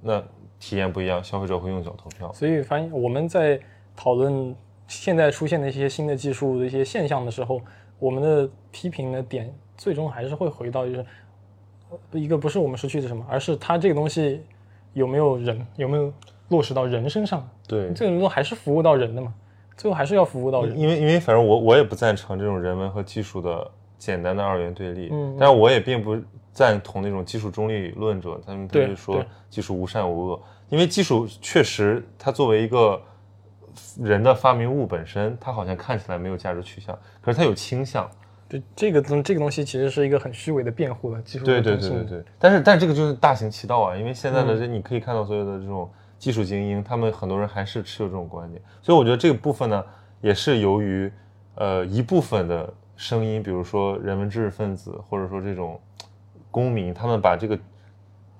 [0.02, 0.22] 那
[0.58, 2.32] 体验不一样，消费者会用脚投票。
[2.32, 3.58] 所以发现我们在
[3.96, 4.54] 讨论
[4.86, 7.60] 现在出现的一些新的技术的一些现象的时候，
[7.98, 11.04] 我们的批评的点最终还是会回到就是
[11.90, 14.42] 呃一个不是我们失去的什么，而是它这个东西
[14.92, 16.12] 有没有人，有没有
[16.48, 19.34] 落实到人身上，对，这个东西还是服务到人的嘛，
[19.76, 20.78] 最后还是要服务到人。
[20.78, 26.16] 因为因为反正我我也不赞成这种人文和技术的简单的二元对立，嗯但我也并不
[26.58, 33.00] 赞同那种技术中立论者，他们他对们说技术无善无恶，因为技术确实它作为一个
[34.02, 38.10] 人的发明物本身，它好像看起来没有价值取向，可是它有倾向，
[38.48, 44.58] 对这个东这个东西其实是一个很虚伪的辩护了，技术对对对对对，但是但是这个就是大行其道啊，因为现在的嗯。
[44.58, 45.88] 这你可以看到所有的这种
[46.18, 49.84] 技术精英，他们很多人还是持有这种观点，所以我觉得这个部分呢，
[50.20, 51.08] 也是由于
[51.54, 55.80] 呃一部分的声音，比如说人文知识分子或者说这种
[56.58, 57.56] 公民，他们把这个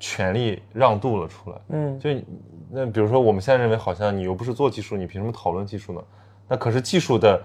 [0.01, 1.61] 权利让渡了出来。
[1.69, 2.11] 嗯，就
[2.69, 6.03] 那比如说我们现在认为好像你又不是做技术，你凭什么讨论技术呢？
[6.49, 7.41] 那可是技术的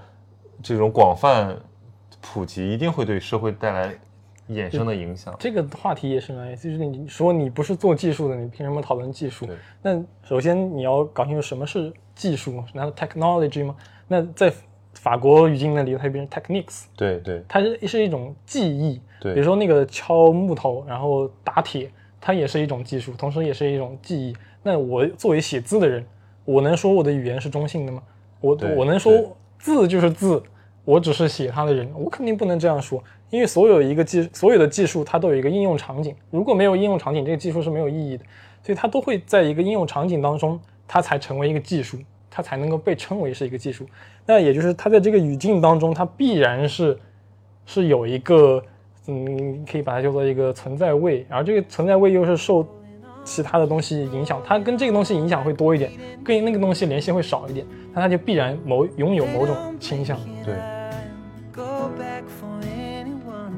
[0.64, 1.56] 这种广泛
[2.22, 3.94] 普及，一定会对社会带来
[4.50, 5.36] 衍生的影响。
[5.38, 9.48] 这个话题也是呢，就是你说你不是做技术的，你凭什么讨论技术？
[9.84, 13.76] 那首先你要搞清楚什么是技术，然后 technology 吗？
[14.08, 14.52] 那在
[14.96, 19.00] 法国语境那里，它变成 techniques，对对它是是一种技艺。
[19.24, 24.36] 对比如说那个敲木头，然后打铁，它也是一种技术，同时也是一种技艺。
[24.62, 26.06] 那我作为写字的人，
[26.44, 28.04] 我能说我的语言是中性的吗？
[28.42, 30.44] 我我能说字就是字，
[30.84, 38.26] 我只是写它的人，我肯定不能这样说，因为所有一个技所有的技术它都有一个应用场景，如果没有应用场景，这个技术是没有意义的，
[38.62, 41.98] 所以它都会在一个应用场景当中，它才成为一个技术，
[42.30, 43.86] 它才能够被称为是一个技术。
[44.26, 47.00] 那也就是它在这个语境当中，它必然是
[47.66, 48.62] 是有一个，
[49.08, 52.66] 嗯，可以把它叫做一个存在位，然后这个存在位又是受
[53.26, 55.92] 其他的东西影响，它跟这个东西影响会多一点，
[56.24, 60.18] 跟那个东西联系会少一点，那它就必然某拥有某种倾向。
[60.46, 60.56] 对
[61.54, 63.54] ，Go back for anyone.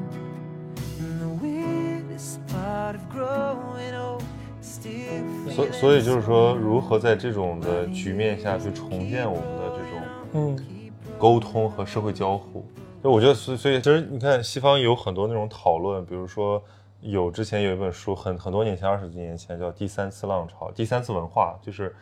[1.00, 4.22] And the weirdest part of growing old
[4.60, 10.00] is still 所所以就是说，如何在这种的局面下去重建我们的这种
[10.32, 10.58] 嗯
[11.18, 12.64] 沟通和社会交互。
[13.02, 16.62] 就我觉得，所以所以其实你看，西方有很多那种讨论，比如说
[17.00, 21.94] 有之前有一本书，很很多年前，二十几年前叫《第三次浪潮》，第三次文化，就是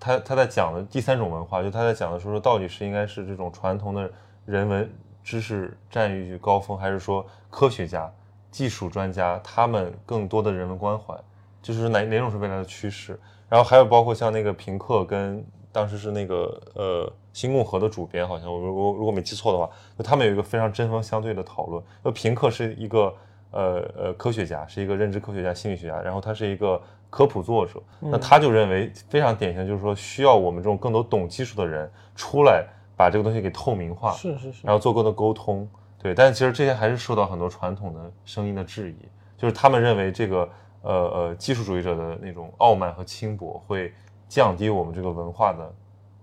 [0.00, 4.10] 他他在讲的第三种文化，就他在讲的说说到底是应该是这种传统的
[4.44, 4.90] 人文
[5.22, 8.12] 知识占据高峰，还是说科学家、
[8.50, 11.14] 技术专家他们更多的人文关怀，
[11.62, 13.18] 就是哪哪种是未来的趋势？
[13.48, 21.82] 然后还有包括像那个平克跟当时是那个呃新共和的主编，好像我如果如果没记错的话，就他们有一个非常针锋相对的讨论。
[22.02, 23.14] 那平克是一个
[23.50, 26.80] 呃呃科学家，是一个认知科学家、心理学家，然后他是一个
[27.10, 32.66] 科普作者，那他就认为非常典型，就是说需要我们这种更多懂技术的人出来
[32.96, 35.68] 把这个东西给透明化，是是是然，后做更多沟通。
[35.98, 38.96] 对，但其实这些还是受到很多传统的声音的质疑，
[39.36, 40.48] 就是他们认为这个
[40.82, 43.92] 呃呃技术主义者的那种傲慢和轻薄会
[44.28, 45.72] 降低我们这个文化的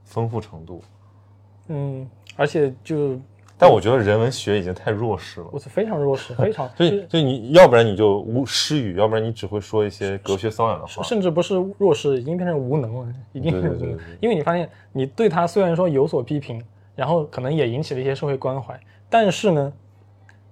[0.04, 0.84] 丰富程度。
[1.70, 3.18] 嗯，而且就
[3.58, 11.04] 但我觉得人文学已经太弱势了我，是非常弱势， 非常所以所以你要不然你就无失语，要不然你只会说一些隔靴搔痒的话。
[11.04, 16.64] 甚至不是弱势，已经变成无能了，已经对对对因为你发现，你对他虽然说有所批评，
[16.96, 19.74] 然后可能也引起了一些社会关怀，但是呢，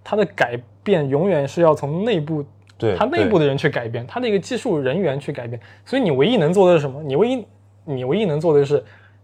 [0.03, 2.43] 他的改变永远是要从内部，
[2.78, 5.59] 对他内部的人去改变，他的一个技术人员去改变。
[5.86, 7.01] 所以你唯一能做的是什么？
[7.01, 7.45] 你唯一
[7.86, 8.84] 你唯一能做的是，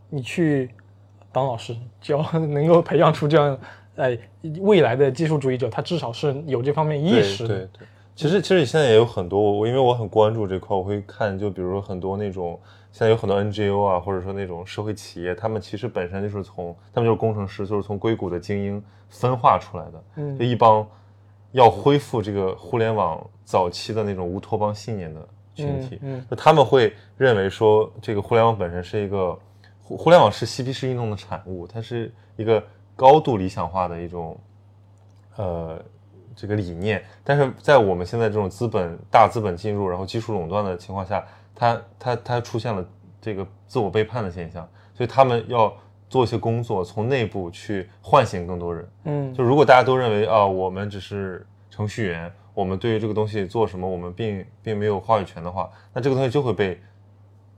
[0.09, 0.69] 你去
[1.33, 3.59] 当老师，教 能够培养出这样。
[3.95, 4.17] 哎，
[4.61, 7.49] 未来的技术主义者，他至少是有这方面意识的。
[7.49, 12.59] 对对，其实其实现在也有很多，我我因为我很关注这块，我会看，就比如说很多那种
[12.91, 20.83] 现在有很多 NGO 啊，或者说那种社会企业，他们其实本身就是从他们就是工程师，就是从硅谷的精英分化出来的，嗯就一帮
[21.51, 29.37] 要恢复这个互联网早期的那种乌托邦信念的群体，嗯嗯就他们会认为说这个互联网本身是一个
[29.83, 32.63] 互互联网是嬉皮士运动的产物，它是一个
[32.95, 34.35] 高度理想化的一种
[35.35, 35.79] 呃
[36.35, 41.23] 这个理念，但是在我们现在这种资本大资本进入，然后技术垄断的情况下，
[41.53, 42.83] 它它它出现了
[43.21, 45.71] 这个自我背叛的现象，所以他们要
[46.09, 48.89] 做一些工作，从内部去唤醒更多人。
[49.03, 56.79] 嗯，就如果大家都认为啊，我们只是程序员，我们对于这个东西做什么，我们并并没有话语权的话，那这个东西就会被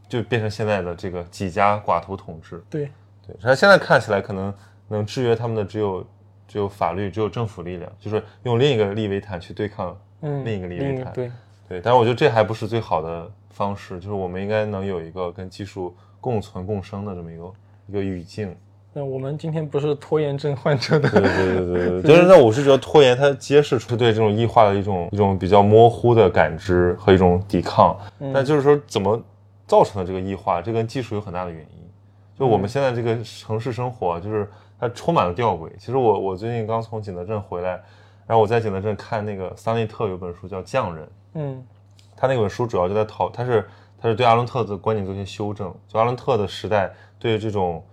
[0.08, 2.64] 就变成现在的这个几家寡头统治。
[2.70, 2.86] 对，
[3.26, 4.54] 对，他现在看起来可能
[4.88, 6.06] 能制约他们的只有
[6.48, 11.12] 只有法律，只有政府力量，就是用另一个利维坦去对抗嗯，另一个利维坦。
[11.14, 11.32] 对，
[11.68, 17.54] 对，但是我觉得这还不是最好的方式，就是我们应该能有一个跟技术共存共生的这么一个
[17.88, 18.56] 一个语境。
[18.98, 28.00] 那我们今天不是拖延症患者的，对对对对对，就是那我是觉得拖延它揭示出对这种异化的一种一种比较模糊的感知和一种抵抗，
[28.34, 29.22] 但就是说怎么
[29.68, 31.90] 造成的这个异化，这跟技术有很大的原因。
[32.38, 34.50] 就我们现在这个城市生活，就是
[34.80, 35.70] 它充满了吊诡。
[35.78, 37.72] 其实我我最近刚从景德镇回来，
[38.28, 41.06] 然后我在景德镇看那个桑内特有本书叫《匠人》，
[41.36, 41.66] 嗯
[42.18, 45.74] 他那本书主要就在讨，他是他是对阿伦特的观点做一些修正。
[45.88, 47.84] 就阿伦特的时代，对于这种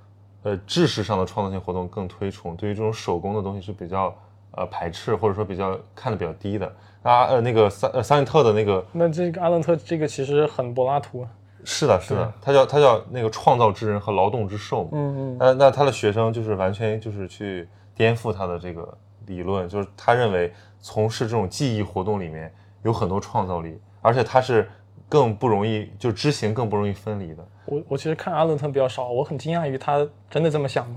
[0.43, 4.14] 呃知识上的创造性活动更推崇，对于这种手工的东西是比较
[4.53, 6.66] 呃排斥，或者说比较看的比较低的。
[7.03, 11.27] 啊呃那个桑呃桑内特的那个那这个阿伦特这个其实很柏拉图，
[11.65, 14.91] 是的是的，他叫他叫那个创造之人和劳动之兽嘛。
[14.93, 18.97] 嗯嗯那那他的学生就是完全就是去颠覆他的这个
[19.27, 22.53] 理论，就是他认为从事这种记忆活动里面
[22.83, 24.69] 有很多创造力，而且他是
[25.09, 27.47] 更不容易，就知行更不容易分离的。
[27.67, 30.97] 我我其实看阿伦特比较少，我很惊讶于他真的这么想吗，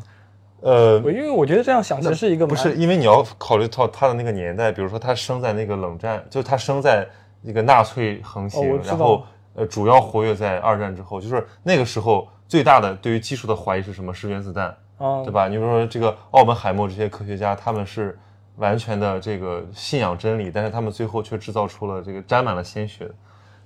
[0.62, 7.08] 呃，我因为我觉得这样想其实是一个不是，因为你要考虑到他的那个年代，比如说他生在那个冷战，就是他生在
[7.42, 9.24] 那个纳粹横行，然后
[9.56, 14.14] 呃主要活跃在二战之后，就是那个时候最大的对于技术的怀疑是什么？
[14.14, 14.68] 是原子弹。
[14.98, 15.50] 啊对吧？
[15.50, 18.18] 你比如说这个奥本海默这些科学家，他们是
[18.56, 23.06] 完全的这个信仰真理，但是他们最后却制造出了这个沾满了鲜血，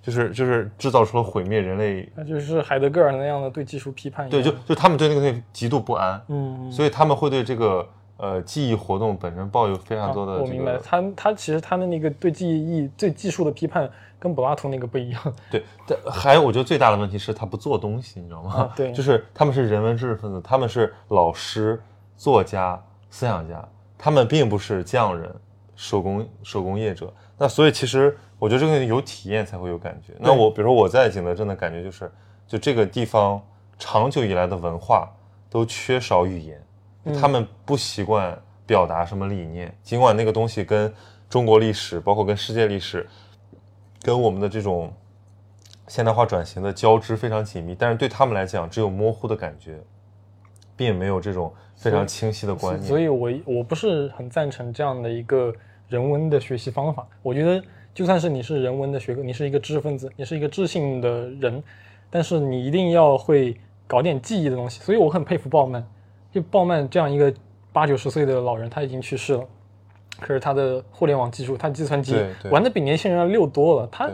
[0.02, 2.12] 就是就是制造出了毁灭人类。
[2.16, 7.88] 那就是海德格尔那样的对技术批判，对，就就他们对那个东西极度不安，嗯，所以他们会对这个
[8.18, 13.88] 呃记忆活动本身抱有非常多的这啊我明白他他其实他的那个对记忆、对技术的批判
[14.20, 15.34] 跟柏拉图那个不一样。
[15.49, 18.53] 对，但还有我觉得最大的问题是他不做东西，你知道吗？
[18.53, 21.82] 啊对就是他们是人文知识分子，他们是老师、
[22.17, 23.67] 作家、思想家，
[23.97, 25.34] 他们并不是匠人、
[25.76, 27.11] 手工手工业者。
[27.38, 30.13] 那所以其实我觉得这个有体验才会有感觉。
[30.20, 32.11] 那我比如说我在景德镇的感觉就是，
[32.45, 33.41] 就这个地方
[33.78, 35.09] 长久以来的文化
[35.49, 36.61] 都缺少语言，
[37.20, 40.93] 他们不习惯表达什么理念，尽管那个东西跟
[41.30, 43.07] 中国历史，包括跟世界历史，
[44.02, 44.91] 跟我们的这种
[45.88, 49.80] 现代化转型的交织非常紧密，但是对他们来讲，只有模糊的感觉，
[50.78, 52.88] 并没有这种非常清晰的观念。
[52.88, 55.54] 所以我我不是很赞成这样的一个
[55.88, 57.08] 人文的学习方法。
[57.22, 61.62] 我觉得，就算是你是人文的学科，你是一个知识分子，你是一个知性的人，
[62.10, 64.80] 但是你一定要会搞点记忆的东西。
[64.82, 65.86] 所以我很佩服鲍曼，
[66.32, 67.34] 就鲍曼这样一个
[67.74, 69.43] 八九十岁的老人，他已经去世了。
[70.20, 72.15] 可是他的互联网技术，他计算机
[72.49, 73.88] 玩的比年轻人要溜多了。
[73.91, 74.09] 他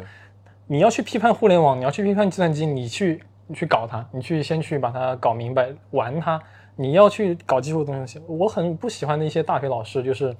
[0.67, 6.41] 你要去批判互联网，你要去批判计算机，你去你去搞它，你去先去把它搞明白，玩它。
[6.77, 10.35] 你要去搞技术的东西，我很不喜欢的一些大学老师，就是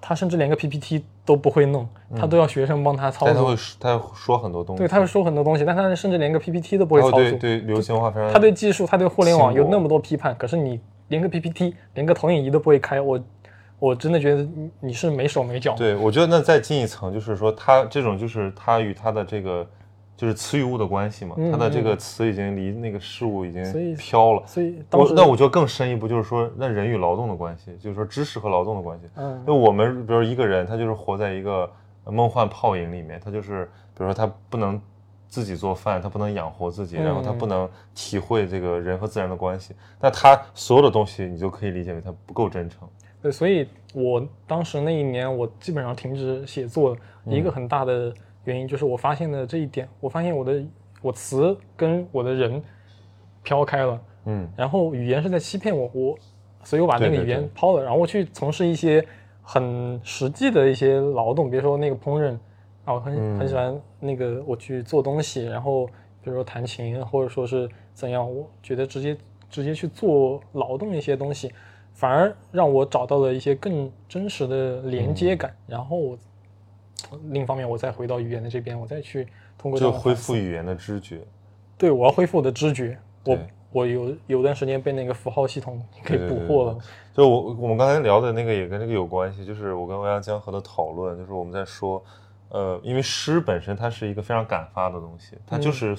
[0.00, 3.34] 他甚至连个 PPT 都不会弄，他都要学生帮他操作。
[3.34, 7.18] 但他会说他会说很多东西，对，他会说很多东西，但他甚至连个 PPT 都不会操作。
[7.18, 13.20] 会对对流行文化非常，他对技术，他对互联网有那么多批判，可是你连个 PPT、连个投影仪都不会开，我
[13.82, 15.74] 我真的觉得你你是没手没脚。
[15.74, 19.66] 对我觉得那再进一层，就是说他这种就是他与他的这个
[20.16, 24.42] 就是词与物的关系嘛，嗯他的这个词已经离那个事物已经飘了。
[24.46, 29.08] 所以我那我觉得更深一步就是说，那人与劳动的关系，就是说知识和劳动的关系。
[29.16, 31.68] 嗯因为我们比如一个人，他就是活在一个
[32.04, 33.64] 梦幻泡影里面，他就是
[33.98, 34.80] 比如说他不能
[35.26, 42.88] 自己做饭，他不能养活自己，嗯然后他不能体会这个人和自然的关系，那他所有的东西你就可以理解为他不够真诚。
[43.22, 46.96] 对，所以我当时那一年，我基本上停止写作。
[47.24, 47.42] 一嗯。
[47.44, 48.12] 个很大的
[48.44, 50.60] 原因就是我发现了这一点，我发现我的
[51.00, 52.60] 我词跟我的人
[53.44, 56.18] 飘开了，嗯，然后语言是在欺骗我，我，
[56.64, 57.36] 所以我把那个语言对。
[57.36, 59.04] 对对抛了，然后我去从事一些
[59.40, 62.34] 很实际的一些劳动，比如说那个烹饪
[62.84, 63.38] 啊，我很、嗯。
[63.38, 69.16] 很喜欢那个我去做东西，然后比如说弹琴或者说是怎样，我觉得直接
[69.48, 71.52] 直接去做劳动一些东西，
[71.92, 76.18] 反而让我找到了一些更真实的连接感，然后我
[77.30, 79.26] 另一方面我再回到语言的这边，我再去
[79.56, 81.20] 通过就恢复语言的知觉。
[81.76, 82.98] 对，我要恢复我的知觉。
[83.24, 83.38] 我
[83.70, 86.78] 我有有段时间被那个符号系统给对对对捕获了。
[87.14, 92.02] 就我我们刚才聊的那个也跟这个有关系，就是我跟欧阳江河的讨论，就是我们在说，
[92.48, 95.96] 呃，因为诗本身它是一个非常感发的东西，它就是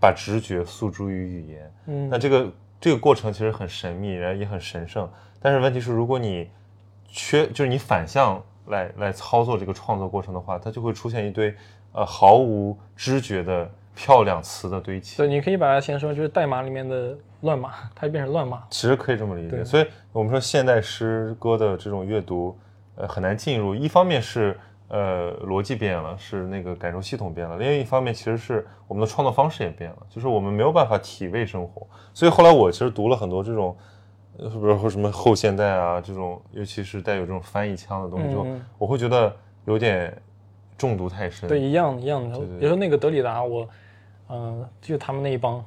[0.00, 1.72] 把直觉诉诸于语言。
[1.86, 5.08] 嗯那这个这个过程其实很神秘，然后也很神圣，
[5.44, 6.48] 但是问题是，如果你
[7.06, 11.54] 缺就是你反向来来操作这个创作过程的话，它就会出现一堆
[11.92, 15.18] 呃毫无知觉的漂亮词的堆砌。
[15.18, 18.62] 对，你可以把它先说就是代码里面的乱码，它就变成乱码。
[18.70, 22.58] 其实可以这么理解，所以我们说现代诗歌的这种阅读，
[22.94, 23.74] 呃，很难进入。
[23.74, 31.86] 一方面是呃逻辑变了，是那个感受系统变了；另一方面其实是我们的创作方式也变了，就是我们没有办法体味生活。
[32.14, 33.76] 所以后来我其实读了很多这种，
[34.38, 40.16] 呃，比如说什么后现代啊这种，尤其是带有这种翻译腔的东西之后，嗯我会觉得有点
[40.76, 41.48] 中毒太深。
[41.48, 42.38] 对，一样一样的。
[42.38, 43.68] 比如说那个德里达，我，
[44.28, 45.64] 嗯、就他们那一帮，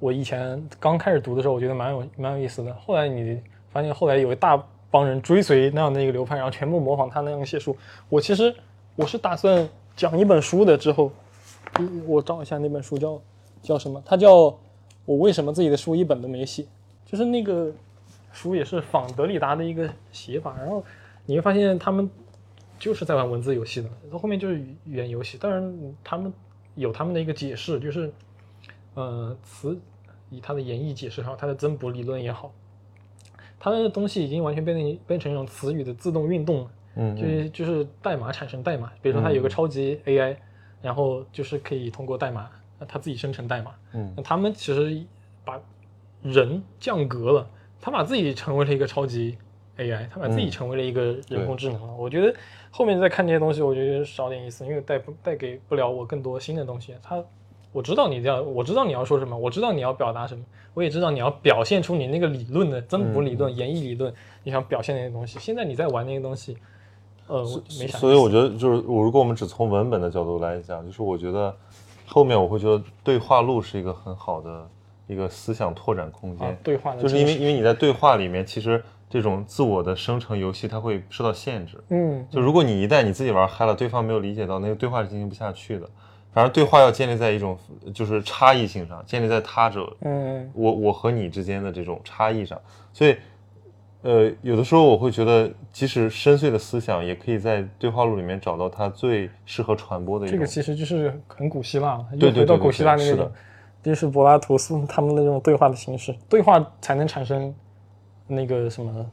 [0.00, 2.74] 我以前刚开始读的时候，我觉得蛮有蛮有意思的。
[2.74, 3.40] 后来你
[3.70, 4.60] 发现，后来有一大
[4.90, 7.76] 帮人追随那样的一个流派，然后全部模仿他那样写书。
[8.08, 8.52] 我其实
[8.96, 11.12] 我是打算讲一本书的，之后，
[11.78, 13.20] 嗯我找一下那本书叫
[13.62, 14.02] 叫什么？
[14.04, 14.34] 它叫
[15.04, 16.62] 《我为什么自己的书一本都没写》，
[17.06, 17.70] 就是那个
[18.32, 20.84] 书也是仿德里达的一个写法，然后
[21.26, 22.08] 你会发现他们
[22.78, 25.36] 就是在玩文字游戏的，到后面就是语语言游戏。
[25.38, 26.32] 当然，他们
[26.74, 28.12] 有他们的一个解释，就是
[28.94, 29.78] 呃词
[30.30, 32.52] 以他的演绎解释还有它的增补理论也好，
[33.58, 36.70] 它的东西已经完全变成变成一种词语的自动运动了。
[36.94, 40.36] 嗯，就嗯是就是代码产生代码，比如说它有个超级 AI，、
[40.82, 42.48] 然后就是可以通过代码，
[42.78, 43.74] 呃它自己生成代码。
[43.92, 45.04] 嗯那他们其实
[45.44, 45.60] 把
[46.22, 47.50] 人降格了，
[47.80, 49.36] 他把自己成为了一个超级
[49.78, 51.94] AI，他把自己嗯成为了一个人工智能了。
[51.96, 52.34] 我觉得
[52.70, 56.94] 后面再看这些东西，我觉得少点意思，因为带不带给不了我更多新的东西。
[57.02, 57.22] 他
[57.70, 60.42] 我知道你这样，我知道你要说什么，我知道你要表达什么，
[60.74, 64.12] 我也知道你要表现出你那个理论的增补理论、演绎理论，
[64.42, 65.38] 你想表现那些东西。
[65.38, 66.56] 现在你在玩那些东西，
[67.26, 67.98] 呃，我没啥。
[67.98, 71.54] 所以我觉得就是，我如果我们只从文本的角度来讲，就是我觉得
[72.06, 74.68] 后面我会觉得对话录是一个很好的
[75.08, 78.80] 一个思想拓展空间，啊，对话就是因为因为你在对话里面，其实
[79.10, 81.76] 这种自我的生成游戏它会受到限制。
[81.88, 85.88] 嗯，就如果你一旦你自己玩嗨了，对方没有理解到，那个对话是进行不下去的。
[86.30, 87.58] 反正对话要建立在一种
[87.92, 92.60] 就是差异性上，建立在他者嗯我我和你之间的这种差异上，
[92.92, 93.16] 所以，
[94.02, 100.38] 呃，有的时候我会觉得，即使深邃的思想，也可以在对话录里面找到它最适合传播的一种。
[100.38, 103.32] 这个其实就是很古希腊了，又回到古希腊那是的
[103.82, 107.54] 个，就是柏拉图斯他们的这种对话的形式，对话才能产生
[108.26, 109.06] 那个什么，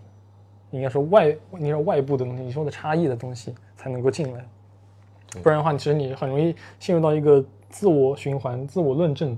[0.71, 4.45] 应该说外，你说外部的东西，你说的差异的东西才能够进来，
[5.41, 9.37] 不然的话，其实你很容易陷入到一个自我循环、自我论证。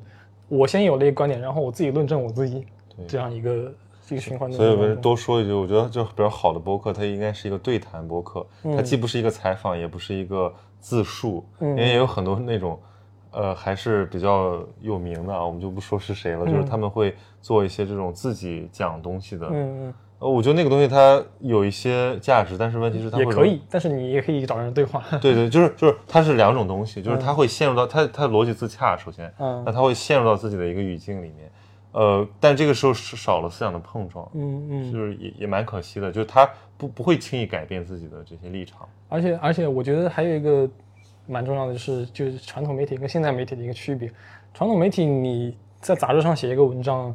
[0.50, 2.66] 我先有了一个观点，然后我自己论证我自己，
[3.06, 3.74] 这样一个
[4.06, 5.02] 这个循环所以我们过程中。
[5.02, 12.80] 多说一句，我觉得就比较好的播客，它应该是一个对谈播客，嗯它既不是一个采访，也不是一个自述，因为也有很多那种。
[13.32, 25.04] 呃，还是比较有名的啊，我们就不说是谁了，就是他们会做一些这种自己讲东西的，嗯呃，我觉得那个东西它有一些价值，但是问题是它嗯，也可以，但是你也可以找人对话。
[25.22, 31.52] 对对，就是就是它是两种东西，就是它会陷入到它它逻辑自洽，首先，嗯那它会陷入到自己的一个语境里面，
[31.92, 34.92] 呃，但这个时候是少了思想的碰撞，嗯嗯。
[34.92, 40.68] 就是也也蛮可惜的，就是他不不会轻易改变自己的这些立场，而且而且，我觉得还有一个
[41.28, 44.12] 蛮重要的，就是就是传统媒体跟现代媒体的一个区别。
[44.54, 47.14] 传统媒体你在杂志上写一个文章，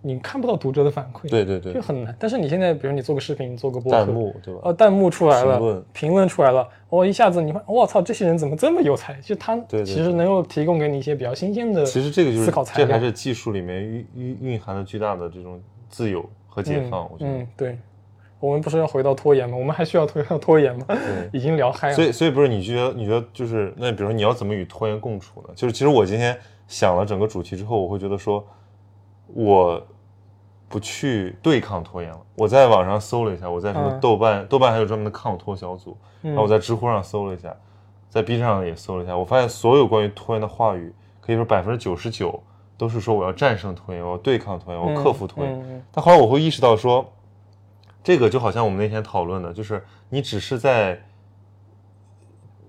[0.00, 2.14] 你看不到读者的反馈，对对对就，很难。
[2.20, 4.60] 但是你现在，比如你做个视频，你做个播客，弹幕对吧？
[4.64, 9.14] 呃，弹幕出来了，评论评论出来了，哦，一下子你看，我操，这些人怎么这么有才？
[9.22, 13.00] 就他其实能够提供给你一些比较新鲜的其实这个就是思考材这还。
[13.00, 17.30] 是技术里面蕴蕴蕴含的巨大的这种自由和解放，我觉得。
[17.30, 17.78] 嗯，对。
[18.40, 19.56] 我们不是要回到拖延吗？
[19.56, 20.86] 我们还需要回到拖延吗？
[21.32, 21.94] 已经聊嗨了。
[21.94, 25.48] 所以，所以不是你觉得你觉得就是那，比如说你要怎么与拖延共处呢？
[25.54, 28.44] 就是其实我今天想了整个主题之后，我会觉得说，
[29.32, 29.82] 我
[30.68, 32.20] 不去对抗拖延了。
[32.36, 37.54] 我在网上搜了一下，我在什么嗯豆瓣，豆瓣还有专门的抗拖小组，嗯然后我在知乎上搜了一下，
[38.08, 42.42] 在 B 站上也搜了一下，我发现所有关于拖延的话语，可以说百分之九十九
[42.76, 45.54] 都是说我要战胜拖延，我要对抗拖延，我要克服拖延。
[45.54, 47.08] 嗯嗯但后来我会意识到说，
[48.04, 51.02] 这个就好像我们那天讨论的，就是你只是在，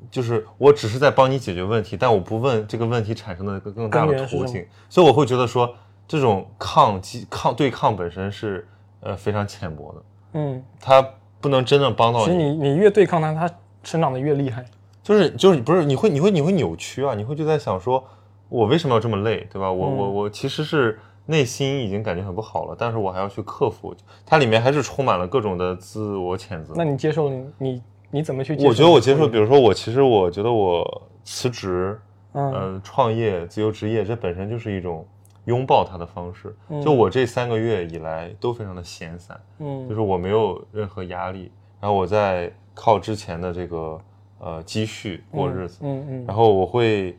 [0.09, 5.75] 就是我只是在帮你解决问题，但我不问这个问题产生的更更大的途径，所以我会觉得说，
[6.07, 8.65] 这种抗击抗对抗本身是
[9.01, 10.01] 呃非常浅薄的，
[10.33, 11.05] 嗯，它
[11.41, 14.65] 不能真正帮到其实你，你你越对抗它，它成长的越厉害。
[15.03, 18.03] 就是就是不是你会你会你会扭曲啊，你会就在想说，
[18.49, 19.71] 我为什么要这么累，对吧？
[19.71, 19.97] 我、嗯。
[19.97, 20.97] 我我其实是
[21.27, 23.95] 内心已经感觉很不好了，但是我还要去克服，
[24.25, 26.73] 它里面还是充满了各种的自我谴责。
[26.75, 28.69] 那你接受你你你怎么去接受？
[28.69, 31.99] 我觉得我接受，比如说我其实我觉得我辞职，
[32.33, 35.05] 嗯呃，创业、自由职业，这本身就是一种
[35.45, 36.55] 拥抱它的方式。
[36.69, 43.99] 嗯就我这三个月以来都非常的闲散，嗯就是我没有任何压力，然后我在靠之前的这个
[44.39, 47.17] 呃积蓄过日子，嗯嗯然后我会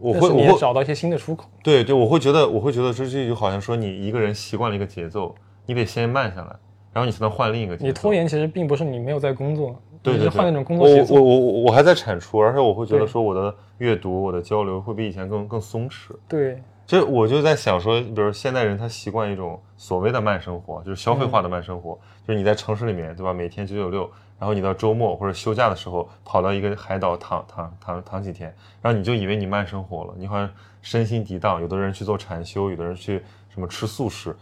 [0.00, 1.48] 我会我会找到一些新的出口。
[1.62, 5.34] 对对，我会觉得我会觉得这这就好像说你一个人习惯了一个节奏，
[5.66, 6.56] 你得先慢下来，
[6.92, 7.86] 然后你才能换另一个节奏。
[7.86, 11.14] 你拖延其实并不是你没有在工作，对对对，你是换那种工作节奏。
[11.14, 16.10] 我我我我还在产出，而且我会觉得说我的阅读、我的交流会比以前更更松弛。
[16.28, 23.32] 对，就我就在想说，比如现代人他习惯一种所谓的慢生活，就是消费化的慢生活，就是你在城市里面，对吧？
[23.32, 30.48] 每天九九六，然后你到周末或者休假的时候跑到一个海岛躺躺躺躺几天，然后你就以为你慢生活了，你好像
[30.80, 31.60] 身心涤荡。
[31.60, 34.36] 有的人去做禅修，有的人去什么吃素食，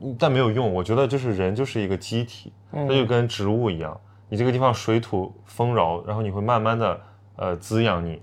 [0.00, 0.74] 嗯但没有用。
[0.74, 3.98] 我觉得就是人就是一个机体，它就跟植物一样，
[4.28, 7.00] 你这个地方水土丰饶，然后你会慢慢的
[7.36, 8.20] 呃滋养你。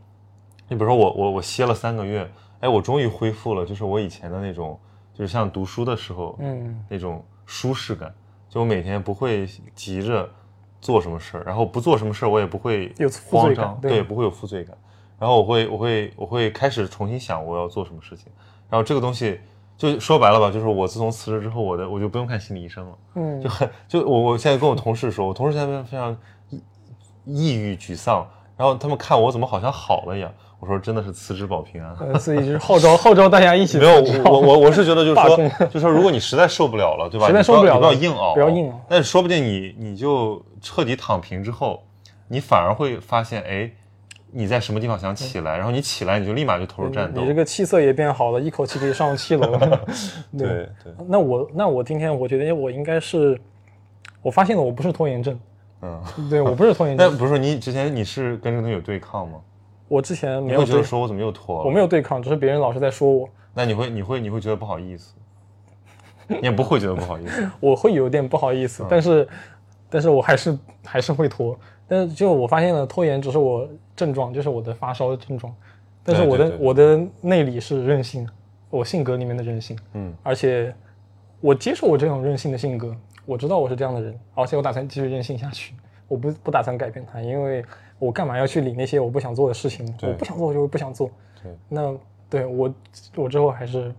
[0.67, 2.29] 你比如说我我我歇了三个月，
[2.59, 4.79] 哎，我终于恢复了，就是我以前的那种，
[5.13, 8.13] 就是像读书的时候，嗯，那种舒适感。
[8.49, 10.29] 就我每天不会急着
[10.81, 12.93] 做什么事儿，然后不做什么事儿我也不会
[13.29, 13.91] 慌张，对。
[13.91, 14.75] 对，不会有负罪感。
[15.19, 18.25] 然后我会我会我会开始重新想我要做什么事情，
[18.69, 19.39] 然后这个东西
[19.77, 23.39] 就说白了吧，就是我自从辞职之后，我的我就不用看心理医生了，嗯。
[23.39, 26.17] 就很就我我现在跟我同事说，我同事现在非常
[26.49, 26.63] 抑
[27.25, 28.25] 抑郁沮丧，
[28.57, 31.95] 然后他们看我怎么好像好了一样，我说真的是辞职保平安。
[31.99, 37.25] 呃，所以就是号召 号召大家一起没有，我我我是觉得就是说，就是说，如果你实在受不了了，对吧？
[37.25, 41.83] 实在受不了了不要硬熬，不要硬熬但是说不定你你就彻底躺平之后，
[42.27, 43.71] 你反而会发现，哎，
[44.31, 47.21] 你在什么地方想起来，然后你起来你就立马就投入战斗。
[47.21, 49.81] 你这个气色也变好了，一口气可以上七楼了。
[50.37, 50.47] 对
[50.83, 53.35] 对，那我那我今天我觉得我应该是，
[54.21, 55.39] 我发现了我不是拖延症，
[55.81, 55.99] 嗯。
[56.29, 59.39] 对我不是拖延症， 但不是你之前你是跟这个东西有对抗吗？
[59.91, 61.65] 我之前没你有说我怎么又拖了？
[61.65, 65.13] 我没有对抗，只是别人老是在说我，那你会你会你会觉得不好意思，
[66.29, 67.45] 你也不会觉得不好意思。
[67.59, 68.67] 我会有点不好意嗯。
[68.69, 69.27] 思，但是
[69.89, 75.53] 但是我还是还是会拖，但是就我发现了拖延只是我症状，就是我的发烧的症状，
[76.05, 78.25] 但是我的我的内里是任性，
[78.69, 80.73] 我性格里面的任性，嗯，而且
[81.41, 85.75] 我接受我这种任性的性格，我知道我是这样的人，而且我打算继续任性下去，
[86.07, 87.61] 我不不打算改变它，因为
[88.01, 89.93] 我干嘛要去理那些我不想做的事情呢？
[90.01, 91.11] 我不想做我就不想做，
[91.43, 91.93] 对，那
[92.27, 92.73] 对我
[93.15, 93.93] 我之后还是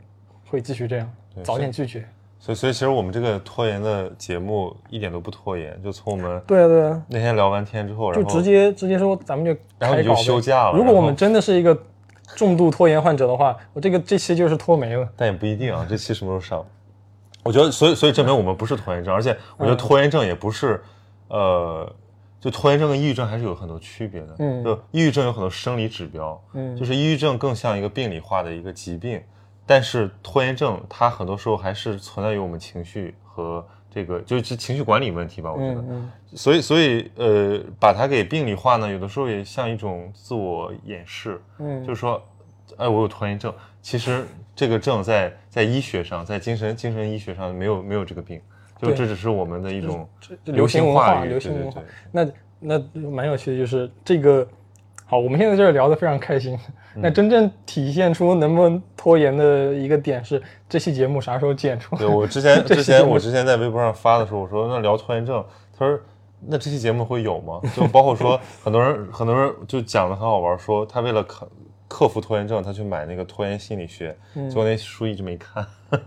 [0.51, 1.09] 会继续这样，
[1.45, 2.05] 早点拒绝。
[2.41, 11.81] 所以所以其实我们这个拖延的节目一点都不拖延，就从我们对啊对啊，那天聊完天之后，然后就直接直接说咱们就然后你就休假了如果我们真的是一个
[12.35, 15.09] 重度拖延患者的话，我这个这期就是拖没了。
[15.17, 16.67] 但也不一定啊，这期什么时候上？
[17.45, 20.83] 我觉得，所以所以证明我们不是拖延症，而且我觉得拖延症也不是，
[21.29, 21.93] 呃，
[22.43, 24.37] 就拖延症跟抑郁症还是有很多区别的。
[24.41, 24.63] 嗯。
[24.65, 26.77] 就抑郁症有很多生理指标，嗯。
[26.77, 29.23] 就是抑郁症更像一个病理化的一个疾病，
[29.65, 35.81] 但是拖延症它很多时候还是存在于我们情绪和这个就是情绪管理问题吧，我觉得。
[35.81, 36.13] 嗯嗯。
[36.35, 42.21] 所以，所以，呃，把它给病理化呢，有的时候也像一种自我掩饰，嗯，就是说，
[42.79, 44.27] 哎，我有拖延症，其实
[44.57, 48.41] 这个症在在医学上，在精神精神医学上没有没有这个病，
[48.83, 50.09] 就这只是我们的一种
[50.45, 51.81] 流行文化，流行文化。
[52.11, 52.29] 那
[52.59, 52.79] 那
[53.11, 54.47] 蛮有趣的，就是这个。
[55.05, 56.55] 好，我们现在在这儿聊得非常开心。
[56.95, 62.01] 嗯那真正体现出能不能拖延的一个点是，这期节目啥时候剪出来？
[62.01, 65.45] 对我之 前之前我之前在微博上发的时候，我说那聊拖延症，
[65.79, 66.01] 他说
[66.41, 67.61] 那这期节目会有吗？
[67.77, 71.49] 就包括说很多人很多人就讲的很好玩，说他为了克
[71.89, 75.67] 克服拖延症，他去买那个拖延心理学，嗯结果那书一直没看。
[75.91, 75.99] 对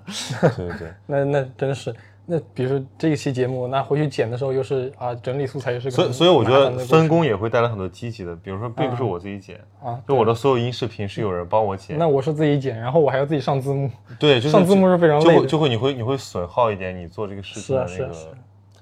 [0.57, 0.87] 对对。
[1.05, 1.93] 那那真是，
[2.25, 10.01] 那比如说这一期节目，那回去剪的时候又是啊，整理素材又是个所以，所以我觉得分工也会带来很多积极的，比如说，并不是我自己剪，啊。
[10.07, 11.97] 就我的所有音视频是有人帮我剪。
[11.97, 13.89] 那我是自己剪，然后我还要自己上字幕，
[14.19, 18.13] 对，就是上字幕是非常就累的会就会你会你会损耗一点你做这个视频的那个，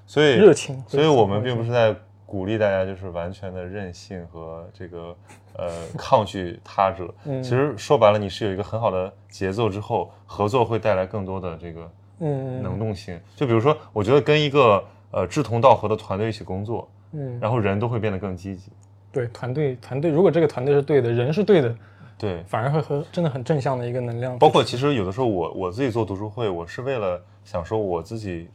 [0.06, 1.96] 所以热情所以我们并不是在
[2.26, 5.16] 鼓励大家就是完全的任性和这个
[5.58, 7.14] 呃抗拒他者。
[7.26, 11.92] 嗯其实说白了，你是有一个很好的节奏之后，合作会带来更多的这个
[12.24, 13.20] 嗯能动性。
[13.36, 18.72] 就比如说，我觉得跟一个呃志同道合的团队一起工作，嗯，然后人都会变得更积极。
[19.12, 21.76] 对团队团队，如果这个团队是对的，人是对的，
[22.18, 24.40] 对，反而会和真的很正向的一个能量。
[24.40, 28.48] 包括其实有的时候我我自己做读书会，我是为了想说我自己，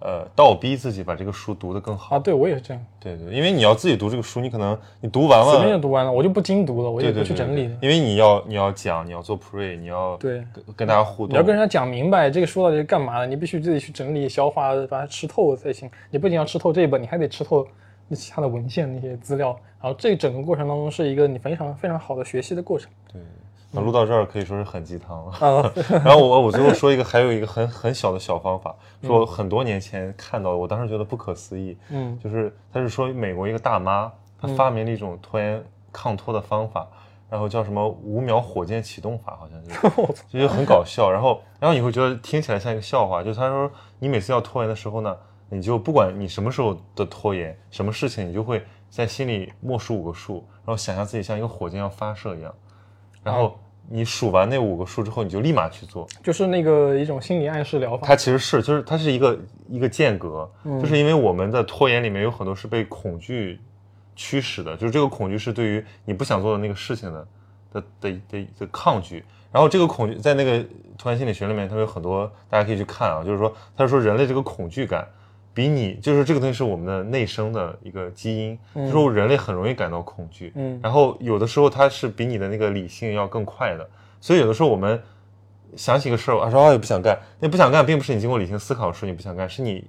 [0.00, 2.16] 呃，倒逼自己把这个书读得更好。
[2.16, 7.76] 啊，对我也是这样，对对，因为你要自己读这个书，你可能你读完随便就了，读完了，我就不精读了，我也不去整理了。
[7.82, 15.90] 因为你要你要讲，你要做 pre，你要对跟跟大家互动，你要跟人家讲明白这个书到底是干嘛的，你必须自己去整理、消化，把它吃透才行。
[16.10, 17.66] 你不仅要吃透这一本，你还得吃透
[18.08, 19.54] 那其他的文献那些资料。
[19.82, 22.90] 然后这整个过程当中是一个你非常非常好的学习的过程。
[23.12, 23.20] 对。
[23.72, 25.32] 那录到这儿可以说是很鸡汤了。
[25.32, 25.72] 啊，
[26.04, 34.10] 然后我我最后说一个，还有一个很很小的小方法，说很多年前看到的，我当时觉得不可思议，嗯就是他是说美国一个大妈，
[34.40, 36.88] 她发明了一种拖延抗脱的方法，
[37.28, 39.88] 然后叫什么五秒火箭启动法，好像是，
[40.28, 41.10] 就觉得很搞笑。
[41.10, 43.22] 然后，然后你会觉得听起来像一个笑话。
[43.22, 45.16] 就他说，你每次要拖延的时候呢，
[45.48, 52.52] 你就不管你什么时候的拖延，什么事情，你就会在心里默数五个数，然后想象自己像一个火箭要发射一样，
[53.22, 56.06] 然后你数完那五个数之后，你就立马去做。
[56.22, 58.06] 就是那个一种心理暗示疗法。
[58.06, 59.38] 它其实是，就是它是一个
[59.68, 63.60] 一个间隔，就是因为我们的拖延里面有很多是被恐惧
[64.14, 67.28] 驱使的，就是这个恐惧是对于你不想做的那个事情的
[67.72, 69.24] 的的的的抗拒。
[69.52, 70.64] 然后这个恐惧在那个
[70.96, 75.04] 拖延心理学里面，它有很多大家可以去看啊，就是说他说人类这个恐惧感
[75.52, 83.88] 比你就是这个东西是我们的内生的一个基因，就是说人类很容易感到恐惧，嗯然后有的时候它是比你的那个理性要更快的，
[84.20, 85.02] 所以有的时候我们
[85.76, 89.84] 想起个事儿，我说啊也不想干，那不想干并不是你经过理性思考说你不想干，是你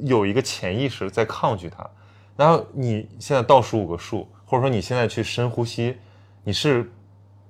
[0.00, 1.88] 有一个潜意识在抗拒它。
[2.36, 5.96] 然后你现在倒数五个数，或者说你现在去深呼吸，
[6.44, 6.90] 你是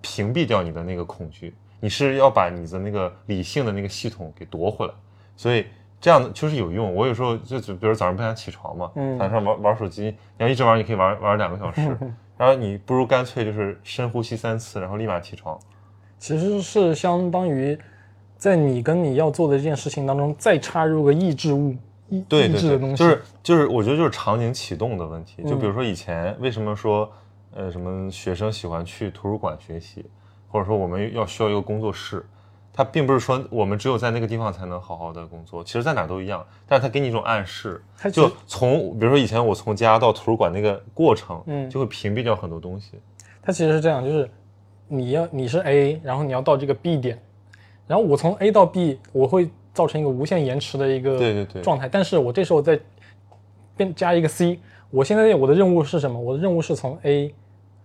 [0.01, 4.93] 屏蔽掉你的那个恐惧，你是要把你的那个理性的那个系统给夺回来。
[5.37, 5.67] 所以
[6.07, 6.95] 这样确实有用。
[6.95, 10.05] 我有时候就就比如早上不想起床嘛，嗯晚上玩玩手机，
[10.39, 11.81] 你要一直玩，你可以玩玩两个小时。
[12.39, 15.59] 然后你不如干脆就是深呼吸三次，然后立马起床。
[16.17, 17.77] 其实是相当于
[18.37, 21.75] 在你跟你要做的这件事情当中再插入个抑制物、
[22.09, 25.43] 抑对对对，抑制的东西，就是就是，我觉得就是场景启动的问题。
[25.43, 27.11] 就嗯比如说以前为什么说，
[27.53, 30.07] 呃，什么学生喜欢去图书馆学习，
[30.47, 32.25] 或者说我们要需要一个工作室，
[32.77, 36.45] 它并不是说我们只有在那个地方才能好好的工作，其实在哪都一样。
[36.69, 43.01] 但是它给你一种暗示，就它其实从比如说以前我从家到图书馆那个过程，嗯就会屏蔽掉很多东西。
[43.41, 44.31] 它其实是这样，就是
[44.89, 47.19] 你要你是 A，然后你要到这个 B 点，
[47.87, 52.79] 然后我从 A 到 B，我会造成一个无限延迟的一个对对对状态，但是我这时候再
[53.75, 56.21] 变加一个 C，我现在我的任务是什么？
[56.21, 57.35] 我的任务是从 A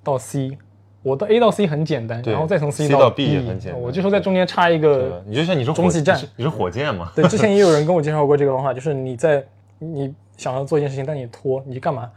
[0.03, 0.57] 到 C。
[1.03, 5.21] 我的 A 到 C 很简单，然后再从 C 到到 B 也很简单我就说在中间插一个？
[5.25, 7.11] 你就像你是继站你是火箭嘛？
[7.15, 9.43] 对，之前也有人跟我 介绍过这个方法，就是你在
[9.79, 12.09] 你想要做一件事情，但你拖，你干嘛？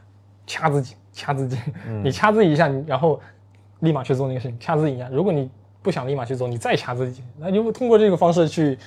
[0.46, 1.56] 掐自己，掐自己，
[1.86, 3.18] 嗯你掐自己一下，你然后
[3.80, 5.08] 立马去做那个事情，掐自己一下。
[5.10, 5.48] 如果你
[5.82, 8.78] 不想立马去做，你再掐自己，那就会通过这个方式去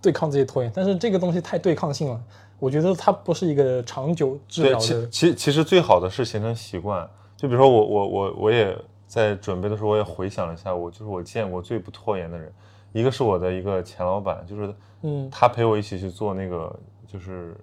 [0.00, 0.72] 对抗自己拖延。
[0.74, 2.18] 但是这个东西太对抗性了，
[2.58, 4.78] 我觉得它不是一个长久治，疗的。
[4.78, 7.06] 其其其实最好的是形成习惯。
[7.36, 8.74] 就比如说我我我我也
[9.14, 12.52] 在准备的时候，我也回想了一下，我就是我见过最不拖延的人，
[12.90, 16.74] 一个是我的一个前老板，就是嗯他陪我一起去做那个
[17.06, 17.56] 就是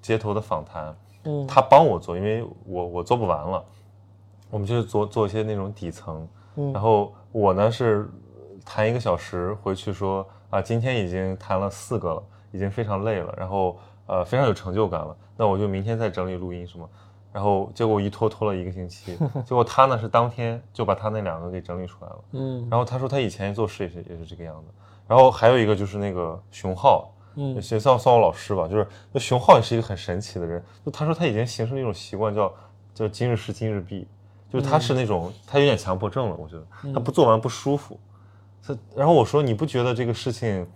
[0.00, 1.46] 街头的访谈，嗯。
[1.46, 3.62] 他帮我做，因为我我做不完了，
[4.48, 6.72] 我们就是做做一些那种底层，嗯。
[6.72, 8.08] 然后我呢是
[8.64, 16.88] 谈一个小时回去说啊，今天已经谈了四个了，已经非常累了，然后呃非常有成就感了，那我就明天再整理录音什么，
[17.36, 19.14] 然后结果一拖拖了一个星期，
[19.44, 22.66] 结果他呢是当天就把他那两个给整理出来了，嗯。
[22.70, 24.72] 然后他说他以前做事也是也是这个样子，
[25.06, 32.50] 然后还有一个就是那个熊浩，嗯也算算我老师吧，就是那熊浩也是一个很神奇的人，就他说他已经形成了一种习惯，叫
[32.94, 34.08] 叫今日事今日毕，
[34.50, 38.00] 就是他是那种、他有点强迫症了，我觉得他不做完不舒服，
[38.66, 40.66] 他然后我说你不觉得这个事情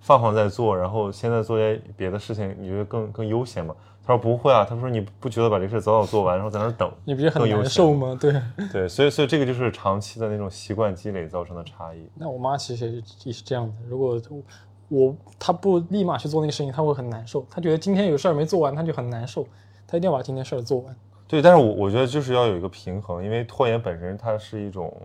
[0.00, 3.74] 放放再做，然后现在做些别的事情，你觉得更更悠闲吗？
[4.06, 8.16] 他说不会啊，他说你不觉得把这个事早早做完，然后在那儿等，你不是很难受吗？
[8.20, 8.32] 对。
[8.72, 12.08] 对，所以所以这个就是长期的那种习惯积累造成的差异。
[12.14, 14.20] 那我妈其实也是也是这样的，如果
[14.88, 17.44] 我她不立马去做那个事情，她会很难受。
[17.50, 19.44] 她觉得今天有事儿没做完，她就很难受，
[19.88, 20.96] 她一定要把今天事儿做完。
[21.26, 24.96] 对，但是我我觉得就是要有一个平衡，因为拖延本身它是一种，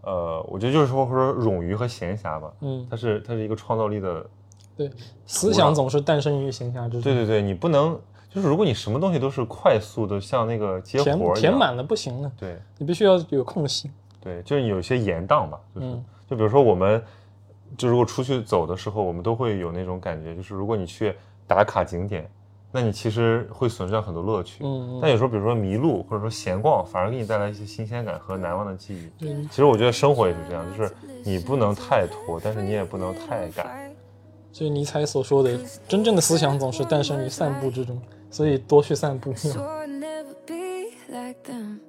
[0.00, 4.26] 呃，我觉得就是说说冗余和闲暇吧，嗯，它是它是一个创造力的，
[4.74, 4.90] 对，
[5.26, 7.02] 思想总是诞生于闲暇之中。
[7.02, 8.00] 对对对，你不能
[8.38, 13.90] 就是如果你什么东西都是快速的，像那个接活填填，满了不行的，对你必须要有空隙。
[14.20, 17.02] 对，就是有些延宕吧，就是、嗯就比如说我们
[17.76, 21.14] 就如果出去走的时候，我们都会有那种感觉，就是如果你去
[21.46, 22.30] 打卡景点，
[22.70, 29.24] 那你其实会损失掉很多乐趣，嗯但有时候比如说迷路或者说闲逛，反而给你带来一些新鲜感和难忘的记忆。
[29.24, 30.94] 嗯，其实我觉得生活也是这样，就是
[31.24, 33.90] 你不能太拖，但是你也不能太赶。
[34.52, 39.33] 就是尼采所说的，真正的思想总是诞生于散步之中，所以多去散步。
[39.33, 41.81] Swore I'd never be like them.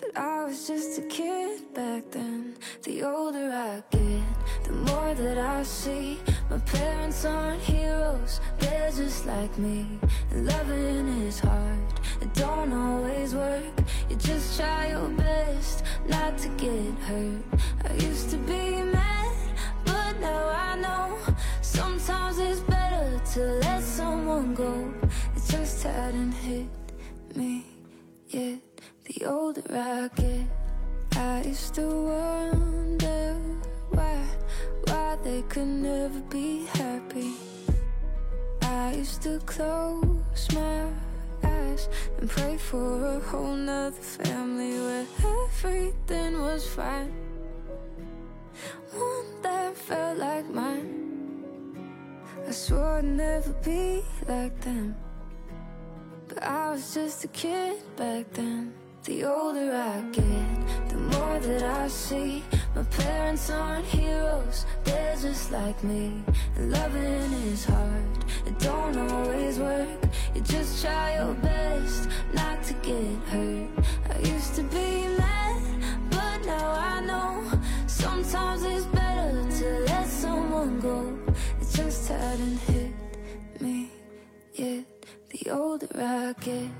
[0.00, 2.54] But I was just a kid back then.
[2.84, 4.22] The older I get,
[4.64, 6.18] the more that I see.
[6.48, 9.86] My parents aren't heroes, they're just like me.
[10.30, 11.78] And loving is hard,
[12.22, 13.64] it don't always work.
[14.08, 17.42] You just try your best not to get hurt.
[17.84, 19.36] I used to be mad,
[19.84, 21.18] but now I know.
[21.60, 24.92] Sometimes it's better to let someone go.
[25.85, 26.67] hadn't hit
[27.35, 27.65] me
[28.27, 28.59] yet.
[29.05, 30.47] The older I get,
[31.15, 33.35] I used to wonder
[33.91, 34.17] why,
[34.87, 37.33] why they could never be happy.
[38.61, 40.87] I used to close my
[41.43, 41.87] eyes
[42.19, 45.05] and pray for a whole nother family where
[45.47, 47.13] everything was fine.
[48.91, 51.05] One that felt like mine.
[52.47, 54.95] I swore I'd never be like them.
[56.27, 58.73] But I was just a kid back then.
[59.03, 62.43] The older I get, the more that I see.
[62.75, 66.23] My parents aren't heroes, they're just like me.
[66.55, 69.87] And loving is hard, it don't always work.
[70.33, 73.69] You just try your best not to get hurt.
[74.09, 75.61] I used to be mad,
[76.09, 77.43] but now I know.
[77.85, 81.15] Sometimes it's better to let someone go.
[81.61, 82.91] It just hadn't hit
[83.61, 83.91] me
[84.55, 84.94] yet.
[85.45, 86.71] The older I get.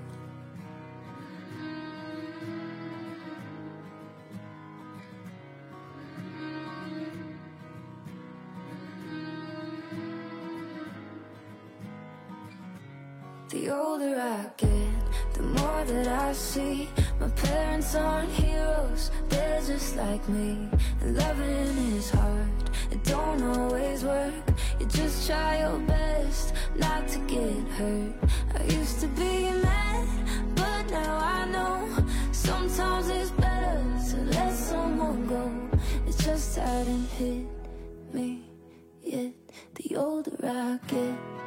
[13.49, 14.94] The older I get,
[15.35, 16.89] the more that I see.
[17.19, 20.69] My parents aren't heroes, they're just like me.
[21.01, 22.49] And loving is hard,
[22.91, 24.33] it don't always work.
[24.79, 28.13] You just try your best not to get hurt.
[28.57, 30.07] I used to be mad,
[30.55, 32.05] but now I know.
[32.31, 33.81] Sometimes it's better
[34.11, 35.51] to let someone go.
[36.07, 37.45] It just hadn't hit
[38.13, 38.43] me
[39.03, 39.33] yet.
[39.75, 41.44] The older I get.